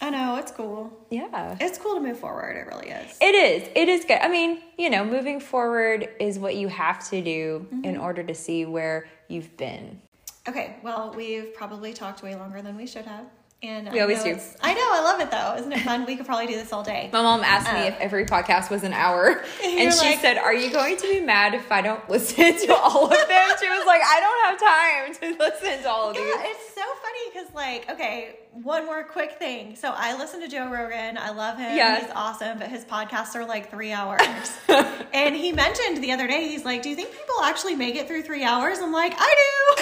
[0.00, 0.92] I know it's cool.
[1.10, 2.56] yeah It's cool to move forward.
[2.56, 3.16] It really is.
[3.20, 7.08] it is it is good i mean you know moving forward is what you have
[7.10, 7.84] to do Mm-hmm.
[7.84, 10.00] in order to see where you've been
[10.46, 13.24] Okay, well, we've probably talked way longer than we should have.
[13.62, 14.38] And We I always do.
[14.60, 15.54] I know, I love it though.
[15.58, 16.04] Isn't it fun?
[16.04, 17.08] We could probably do this all day.
[17.14, 20.36] my mom asked me Uh, if every podcast was an hour and she like- said
[20.36, 23.68] are you going to be mad if i don't listen to all of them she
[23.70, 27.18] was like i don't have time to listen to all of Yeah, these so funny
[27.32, 29.76] because, like, okay, one more quick thing.
[29.76, 31.18] So I listen to Joe Rogan.
[31.18, 31.76] I love him.
[31.76, 32.00] Yeah.
[32.00, 34.20] He's awesome, but his podcasts are like three hours.
[35.12, 38.06] and he mentioned the other day, he's like, Do you think people actually make it
[38.06, 38.78] through three hours?
[38.78, 39.34] I'm like, I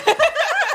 [0.04, 0.12] do.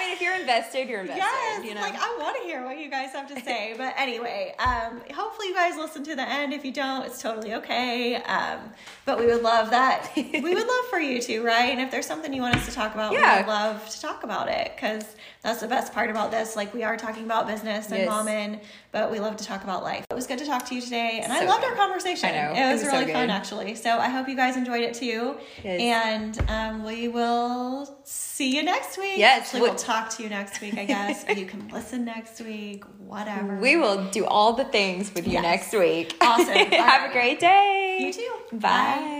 [0.00, 2.64] i mean if you're invested you're invested Yes, you know like I want to hear
[2.64, 3.74] what you guys have to say.
[3.80, 6.52] But anyway, um, hopefully you guys listen to the end.
[6.52, 8.16] If you don't, it's totally okay.
[8.16, 8.58] Um,
[9.04, 10.10] but we would love that.
[10.16, 11.70] we would love for you to, right?
[11.70, 13.36] And if there's something you want us to talk about, yeah.
[13.36, 15.04] we would love to talk about it because
[15.42, 16.54] that's the best part about this.
[16.56, 18.08] Like we are talking about business and Yes.
[18.10, 18.60] momming,
[18.92, 20.04] but we love to talk about life.
[20.10, 21.70] It was good to talk to you today, and I loved good.
[21.70, 22.28] our conversation.
[22.28, 22.52] I know.
[22.52, 23.74] it It was, was so really fun actually.
[23.74, 25.36] So I hope you guys enjoyed it too.
[25.64, 25.80] Yes.
[25.80, 29.16] And um, we will see you next week.
[29.18, 31.24] Yes, Actually, we- we'll talk to you next week, I guess.
[31.36, 33.56] you can listen next week, whatever.
[33.56, 35.42] we will do all the things with you Yes.
[35.42, 36.46] next week Awesome.
[36.54, 36.70] Have
[37.02, 37.10] right.
[37.10, 38.56] a great day You too.
[38.58, 39.18] bye